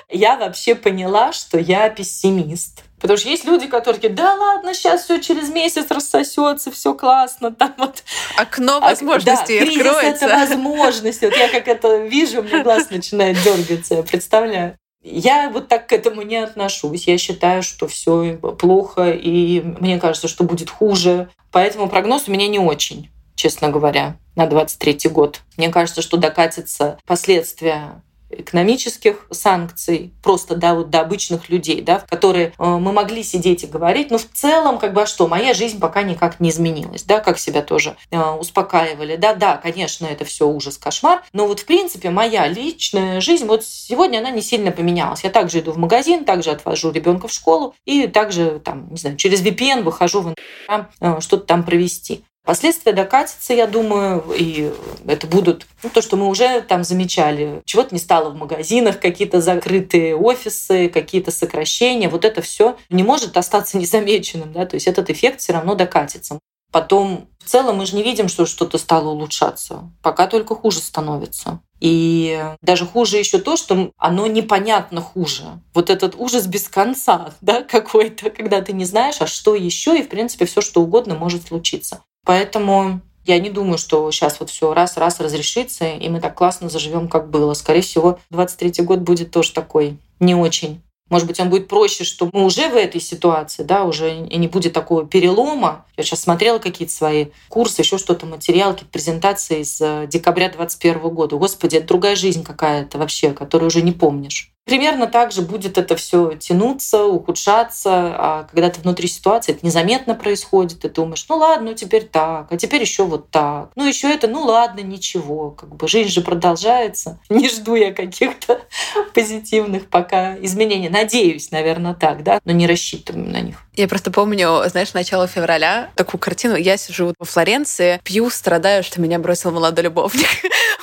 Я 0.08 0.36
вообще 0.36 0.74
поняла, 0.74 1.32
что 1.32 1.58
я 1.58 1.88
пессимист. 1.90 2.82
Потому 2.98 3.18
что 3.18 3.28
есть 3.28 3.44
люди, 3.44 3.68
которые 3.68 4.00
такие, 4.00 4.12
да 4.12 4.34
ладно, 4.34 4.74
сейчас 4.74 5.04
все 5.04 5.20
через 5.20 5.48
месяц 5.50 5.90
рассосется, 5.90 6.72
все 6.72 6.94
классно, 6.94 7.54
там 7.54 7.74
вот 7.76 8.02
окно 8.36 8.78
а, 8.78 8.80
возможностей 8.80 9.60
да, 9.60 9.70
откроется. 9.70 10.26
это 10.26 10.34
возможности. 10.34 11.26
Вот 11.26 11.36
я 11.36 11.48
как 11.48 11.68
это 11.68 11.98
вижу, 11.98 12.42
мне 12.42 12.62
глаз 12.64 12.90
начинает 12.90 13.40
дергаться, 13.42 13.94
я 13.94 14.02
представляю. 14.02 14.76
Я 15.02 15.50
вот 15.50 15.68
так 15.68 15.86
к 15.86 15.92
этому 15.92 16.22
не 16.22 16.36
отношусь. 16.36 17.08
Я 17.08 17.16
считаю, 17.16 17.62
что 17.62 17.88
все 17.88 18.34
плохо, 18.36 19.10
и 19.10 19.60
мне 19.60 19.98
кажется, 19.98 20.28
что 20.28 20.44
будет 20.44 20.68
хуже. 20.68 21.30
Поэтому 21.50 21.88
прогноз 21.88 22.28
у 22.28 22.32
меня 22.32 22.48
не 22.48 22.58
очень, 22.58 23.10
честно 23.34 23.70
говоря, 23.70 24.18
на 24.36 24.46
23 24.46 25.10
год. 25.10 25.40
Мне 25.56 25.70
кажется, 25.70 26.02
что 26.02 26.16
докатятся 26.16 26.98
последствия 27.06 28.02
экономических 28.30 29.26
санкций, 29.30 30.12
просто 30.22 30.56
да, 30.56 30.74
вот 30.74 30.90
до 30.90 31.00
обычных 31.00 31.48
людей, 31.48 31.82
да, 31.82 32.04
которые 32.08 32.52
э, 32.58 32.64
мы 32.64 32.92
могли 32.92 33.22
сидеть 33.22 33.64
и 33.64 33.66
говорить, 33.66 34.10
но 34.10 34.18
в 34.18 34.26
целом, 34.32 34.78
как 34.78 34.92
бы, 34.92 35.02
а 35.02 35.06
что, 35.06 35.28
моя 35.28 35.54
жизнь 35.54 35.80
пока 35.80 36.02
никак 36.02 36.40
не 36.40 36.50
изменилась, 36.50 37.02
да, 37.02 37.20
как 37.20 37.38
себя 37.38 37.62
тоже 37.62 37.96
э, 38.10 38.20
успокаивали, 38.20 39.16
да, 39.16 39.34
да, 39.34 39.56
конечно, 39.56 40.06
это 40.06 40.24
все 40.24 40.46
ужас, 40.46 40.78
кошмар, 40.78 41.22
но 41.32 41.46
вот 41.46 41.60
в 41.60 41.66
принципе 41.66 42.10
моя 42.10 42.46
личная 42.46 43.20
жизнь, 43.20 43.46
вот 43.46 43.64
сегодня 43.64 44.18
она 44.18 44.30
не 44.30 44.42
сильно 44.42 44.70
поменялась. 44.70 45.24
Я 45.24 45.30
также 45.30 45.60
иду 45.60 45.72
в 45.72 45.78
магазин, 45.78 46.24
также 46.24 46.50
отвожу 46.50 46.90
ребенка 46.90 47.28
в 47.28 47.32
школу 47.32 47.74
и 47.84 48.06
также 48.06 48.60
там, 48.64 48.90
не 48.90 48.96
знаю, 48.96 49.16
через 49.16 49.42
VPN 49.42 49.82
выхожу 49.82 50.20
в 50.20 50.34
Instagram, 50.70 50.90
э, 51.00 51.20
что-то 51.20 51.46
там 51.46 51.64
провести. 51.64 52.24
Последствия 52.44 52.92
докатятся, 52.92 53.52
я 53.52 53.66
думаю, 53.66 54.24
и 54.36 54.72
это 55.06 55.26
будут 55.26 55.66
ну, 55.82 55.90
то, 55.90 56.00
что 56.00 56.16
мы 56.16 56.26
уже 56.26 56.62
там 56.62 56.84
замечали. 56.84 57.62
Чего-то 57.64 57.94
не 57.94 58.00
стало 58.00 58.30
в 58.30 58.36
магазинах, 58.36 58.98
какие-то 58.98 59.40
закрытые 59.40 60.16
офисы, 60.16 60.88
какие-то 60.88 61.30
сокращения. 61.30 62.08
Вот 62.08 62.24
это 62.24 62.40
все 62.40 62.76
не 62.88 63.02
может 63.02 63.36
остаться 63.36 63.76
незамеченным. 63.76 64.52
Да? 64.52 64.66
То 64.66 64.74
есть 64.74 64.86
этот 64.86 65.10
эффект 65.10 65.40
все 65.40 65.52
равно 65.52 65.74
докатится. 65.74 66.40
Потом 66.72 67.28
в 67.44 67.48
целом 67.48 67.78
мы 67.78 67.86
же 67.86 67.96
не 67.96 68.02
видим, 68.02 68.28
что 68.28 68.46
что-то 68.46 68.78
стало 68.78 69.10
улучшаться. 69.10 69.90
Пока 70.02 70.26
только 70.26 70.54
хуже 70.54 70.78
становится. 70.78 71.60
И 71.80 72.42
даже 72.62 72.86
хуже 72.86 73.16
еще 73.16 73.38
то, 73.38 73.56
что 73.56 73.90
оно 73.96 74.26
непонятно 74.26 75.00
хуже. 75.00 75.44
Вот 75.74 75.90
этот 75.90 76.14
ужас 76.14 76.46
без 76.46 76.68
конца, 76.68 77.34
да, 77.40 77.62
какой-то, 77.62 78.30
когда 78.30 78.60
ты 78.60 78.72
не 78.72 78.84
знаешь, 78.84 79.20
а 79.20 79.26
что 79.26 79.54
еще, 79.54 79.98
и 79.98 80.02
в 80.02 80.08
принципе 80.08 80.44
все 80.44 80.60
что 80.60 80.82
угодно 80.82 81.14
может 81.14 81.48
случиться. 81.48 82.02
Поэтому 82.24 83.00
я 83.24 83.38
не 83.38 83.50
думаю, 83.50 83.78
что 83.78 84.10
сейчас 84.10 84.40
вот 84.40 84.50
все 84.50 84.74
раз-раз 84.74 85.20
разрешится, 85.20 85.86
и 85.86 86.08
мы 86.08 86.20
так 86.20 86.34
классно 86.34 86.68
заживем, 86.68 87.08
как 87.08 87.30
было. 87.30 87.54
Скорее 87.54 87.82
всего, 87.82 88.18
23 88.30 88.84
год 88.84 89.00
будет 89.00 89.30
тоже 89.30 89.52
такой 89.52 89.98
не 90.18 90.34
очень. 90.34 90.80
Может 91.10 91.26
быть, 91.26 91.40
он 91.40 91.50
будет 91.50 91.66
проще, 91.66 92.04
что 92.04 92.30
мы 92.32 92.44
уже 92.44 92.68
в 92.68 92.76
этой 92.76 93.00
ситуации, 93.00 93.64
да, 93.64 93.84
уже 93.84 94.16
и 94.16 94.36
не 94.36 94.46
будет 94.46 94.72
такого 94.72 95.04
перелома. 95.04 95.84
Я 95.96 96.04
сейчас 96.04 96.20
смотрела 96.20 96.60
какие-то 96.60 96.94
свои 96.94 97.26
курсы, 97.48 97.82
еще 97.82 97.98
что-то, 97.98 98.26
материал, 98.26 98.78
презентации 98.92 99.60
из 99.60 99.80
э, 99.80 100.06
декабря 100.08 100.48
2021 100.48 101.12
года. 101.12 101.36
Господи, 101.36 101.76
это 101.76 101.88
другая 101.88 102.14
жизнь 102.14 102.44
какая-то 102.44 102.98
вообще, 102.98 103.32
которую 103.32 103.66
уже 103.66 103.82
не 103.82 103.90
помнишь. 103.90 104.52
Примерно 104.64 105.06
так 105.06 105.32
же 105.32 105.42
будет 105.42 105.78
это 105.78 105.96
все 105.96 106.36
тянуться, 106.36 107.04
ухудшаться, 107.04 107.90
а 107.92 108.46
когда 108.50 108.70
ты 108.70 108.80
внутри 108.80 109.08
ситуации, 109.08 109.52
это 109.52 109.66
незаметно 109.66 110.14
происходит, 110.14 110.80
ты 110.80 110.88
думаешь, 110.88 111.26
ну 111.28 111.36
ладно, 111.38 111.70
ну 111.70 111.74
теперь 111.74 112.04
так, 112.04 112.46
а 112.50 112.56
теперь 112.56 112.80
еще 112.80 113.04
вот 113.04 113.30
так. 113.30 113.70
Ну 113.74 113.84
еще 113.84 114.08
это, 114.12 114.28
ну 114.28 114.42
ладно, 114.44 114.80
ничего, 114.80 115.50
как 115.50 115.74
бы 115.74 115.88
жизнь 115.88 116.10
же 116.10 116.20
продолжается. 116.20 117.18
Не 117.28 117.48
жду 117.48 117.74
я 117.74 117.92
каких-то 117.92 118.60
позитивных 119.14 119.88
пока 119.88 120.36
изменений. 120.38 120.88
Надеюсь, 120.88 121.50
наверное, 121.50 121.94
так, 121.94 122.22
да, 122.22 122.40
но 122.44 122.52
не 122.52 122.66
рассчитываем 122.66 123.30
на 123.30 123.40
них. 123.40 123.56
Я 123.74 123.88
просто 123.88 124.10
помню, 124.10 124.62
знаешь, 124.68 124.92
начало 124.92 125.26
февраля, 125.26 125.90
такую 125.94 126.20
картину. 126.20 126.54
Я 126.56 126.76
сижу 126.76 127.14
во 127.18 127.24
Флоренции, 127.24 128.00
пью, 128.04 128.28
страдаю, 128.28 128.82
что 128.82 129.00
меня 129.00 129.18
бросил 129.18 129.50
молодой 129.50 129.84
любовник. 129.84 130.28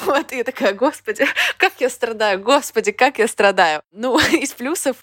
Вот, 0.06 0.32
и 0.32 0.38
я 0.38 0.44
такая, 0.46 0.74
господи, 0.74 1.26
как 1.58 1.74
я 1.80 1.90
страдаю, 1.90 2.40
господи, 2.40 2.92
как 2.92 3.18
я 3.18 3.28
страдаю. 3.28 3.67
Ну, 3.92 4.20
из 4.32 4.54
плюсов 4.54 4.98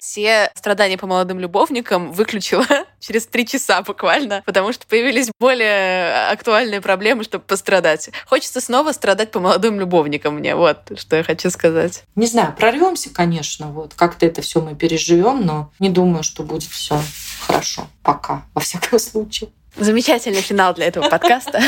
все 0.00 0.50
страдания 0.54 0.98
по 0.98 1.06
молодым 1.06 1.38
любовникам 1.38 2.12
выключила 2.12 2.66
через 3.00 3.26
три 3.26 3.46
часа 3.46 3.82
буквально, 3.82 4.42
потому 4.46 4.72
что 4.72 4.86
появились 4.86 5.30
более 5.38 6.28
актуальные 6.30 6.80
проблемы, 6.80 7.24
чтобы 7.24 7.44
пострадать. 7.44 8.10
Хочется 8.26 8.60
снова 8.60 8.92
страдать 8.92 9.30
по 9.30 9.40
молодым 9.40 9.80
любовникам 9.80 10.36
мне, 10.36 10.54
вот 10.54 10.98
что 10.98 11.16
я 11.16 11.22
хочу 11.22 11.50
сказать. 11.50 12.04
Не 12.16 12.26
знаю, 12.26 12.54
прорвемся, 12.56 13.10
конечно, 13.10 13.68
вот 13.68 13.94
как-то 13.94 14.26
это 14.26 14.42
все 14.42 14.60
мы 14.60 14.74
переживем, 14.74 15.44
но 15.44 15.72
не 15.78 15.90
думаю, 15.90 16.22
что 16.22 16.42
будет 16.42 16.70
все 16.70 17.00
хорошо. 17.46 17.88
Пока, 18.02 18.44
во 18.54 18.60
всяком 18.60 18.98
случае. 18.98 19.50
Замечательный 19.76 20.40
финал 20.40 20.72
для 20.74 20.86
этого 20.86 21.08
подкаста. 21.08 21.60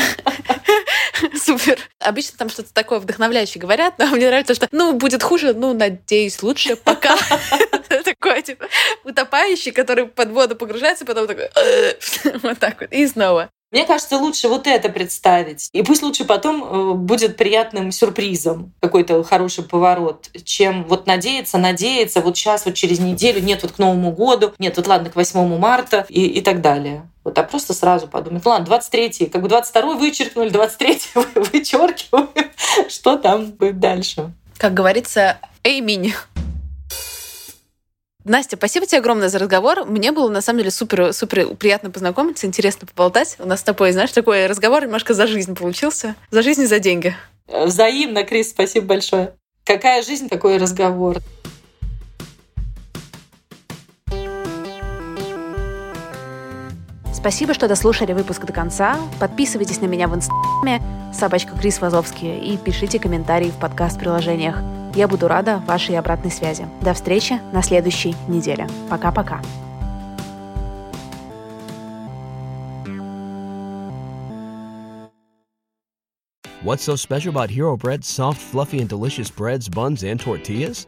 Супер. 1.47 1.79
Обычно 1.99 2.37
там 2.37 2.49
что-то 2.49 2.73
такое 2.73 2.99
вдохновляющее 2.99 3.61
говорят, 3.61 3.93
но 3.99 4.07
мне 4.07 4.27
нравится, 4.27 4.53
что 4.53 4.67
ну, 4.71 4.91
будет 4.91 5.23
хуже, 5.23 5.53
ну, 5.53 5.73
надеюсь, 5.73 6.43
лучше, 6.43 6.75
пока. 6.75 7.15
Такой, 8.03 8.41
типа, 8.41 8.65
утопающий, 9.05 9.71
который 9.71 10.07
под 10.07 10.31
воду 10.31 10.57
погружается, 10.57 11.05
потом 11.05 11.25
такой 11.25 11.49
вот 12.43 12.59
так 12.59 12.81
вот, 12.81 12.91
и 12.91 13.07
снова. 13.07 13.49
Мне 13.71 13.85
кажется, 13.85 14.17
лучше 14.17 14.49
вот 14.49 14.67
это 14.67 14.89
представить. 14.89 15.69
И 15.71 15.83
пусть 15.83 16.01
лучше 16.01 16.25
потом 16.25 16.63
э, 16.63 16.93
будет 16.95 17.37
приятным 17.37 17.91
сюрпризом 17.91 18.73
какой-то 18.81 19.23
хороший 19.23 19.63
поворот, 19.63 20.29
чем 20.43 20.83
вот 20.85 21.07
надеяться, 21.07 21.57
надеяться, 21.57 22.21
вот 22.21 22.35
сейчас, 22.37 22.65
вот 22.65 22.75
через 22.75 22.99
неделю, 22.99 23.41
нет, 23.41 23.63
вот 23.63 23.73
к 23.73 23.77
Новому 23.77 24.11
году, 24.11 24.53
нет, 24.59 24.75
вот 24.75 24.87
ладно, 24.87 25.09
к 25.09 25.15
8 25.15 25.57
марта 25.57 26.05
и, 26.09 26.25
и 26.27 26.41
так 26.41 26.61
далее. 26.61 27.09
Вот, 27.27 27.37
а 27.37 27.43
просто 27.43 27.73
сразу 27.73 28.07
подумать, 28.07 28.45
ладно, 28.45 28.65
23 28.67 29.25
как 29.25 29.41
бы 29.41 29.49
22 29.49 29.95
вычеркнули, 29.95 30.47
23 30.47 31.01
вычеркиваем, 31.35 32.29
что 32.87 33.17
там 33.17 33.51
будет 33.51 33.81
дальше. 33.81 34.31
Как 34.57 34.73
говорится, 34.73 35.37
эй, 35.61 35.81
мини. 35.81 36.13
Настя, 38.23 38.55
спасибо 38.55 38.85
тебе 38.85 38.99
огромное 38.99 39.27
за 39.27 39.39
разговор. 39.39 39.83
Мне 39.83 40.13
было, 40.13 40.29
на 40.29 40.39
самом 40.39 40.59
деле, 40.59 40.71
супер, 40.71 41.11
супер 41.11 41.53
приятно 41.55 41.91
познакомиться, 41.91 42.47
интересно 42.47 42.87
поболтать. 42.87 43.35
У 43.39 43.45
нас 43.45 43.59
с 43.59 43.63
тобой, 43.63 43.91
знаешь, 43.91 44.13
такой 44.13 44.47
разговор 44.47 44.83
немножко 44.83 45.13
за 45.13 45.27
жизнь 45.27 45.53
получился. 45.53 46.15
За 46.31 46.41
жизнь 46.41 46.61
и 46.61 46.65
за 46.65 46.79
деньги. 46.79 47.13
Взаимно, 47.49 48.23
Крис, 48.23 48.51
спасибо 48.51 48.85
большое. 48.85 49.33
Какая 49.65 50.01
жизнь, 50.01 50.29
такой 50.29 50.59
разговор. 50.59 51.17
Спасибо, 57.27 57.53
что 57.53 57.67
дослушали 57.67 58.13
выпуск 58.13 58.45
до 58.45 58.53
конца. 58.53 58.97
Подписывайтесь 59.19 59.81
на 59.81 59.85
меня 59.85 60.07
в 60.07 60.15
инстаграме 60.15 60.81
собачка 61.13 61.57
Крис 61.57 61.81
Вазовский 61.81 62.37
и 62.37 62.55
пишите 62.55 62.99
комментарии 62.99 63.49
в 63.49 63.59
подкаст-приложениях. 63.59 64.63
Я 64.95 65.09
буду 65.09 65.27
рада 65.27 65.61
вашей 65.67 65.99
обратной 65.99 66.31
связи. 66.31 66.69
До 66.81 66.93
встречи 66.93 67.41
на 67.51 67.61
следующей 67.61 68.15
неделе. 68.29 68.69
Пока-пока. 68.89 69.41
What's 76.63 76.83
so 76.83 76.95
special 76.95 77.31
about 77.31 77.49
Hero 77.49 77.75
Bread's 77.75 78.07
soft, 78.07 78.39
fluffy, 78.39 78.79
and 78.79 78.87
delicious 78.87 79.29
breads, 79.29 79.67
buns, 79.67 80.01
and 80.05 80.17
tortillas? 80.17 80.87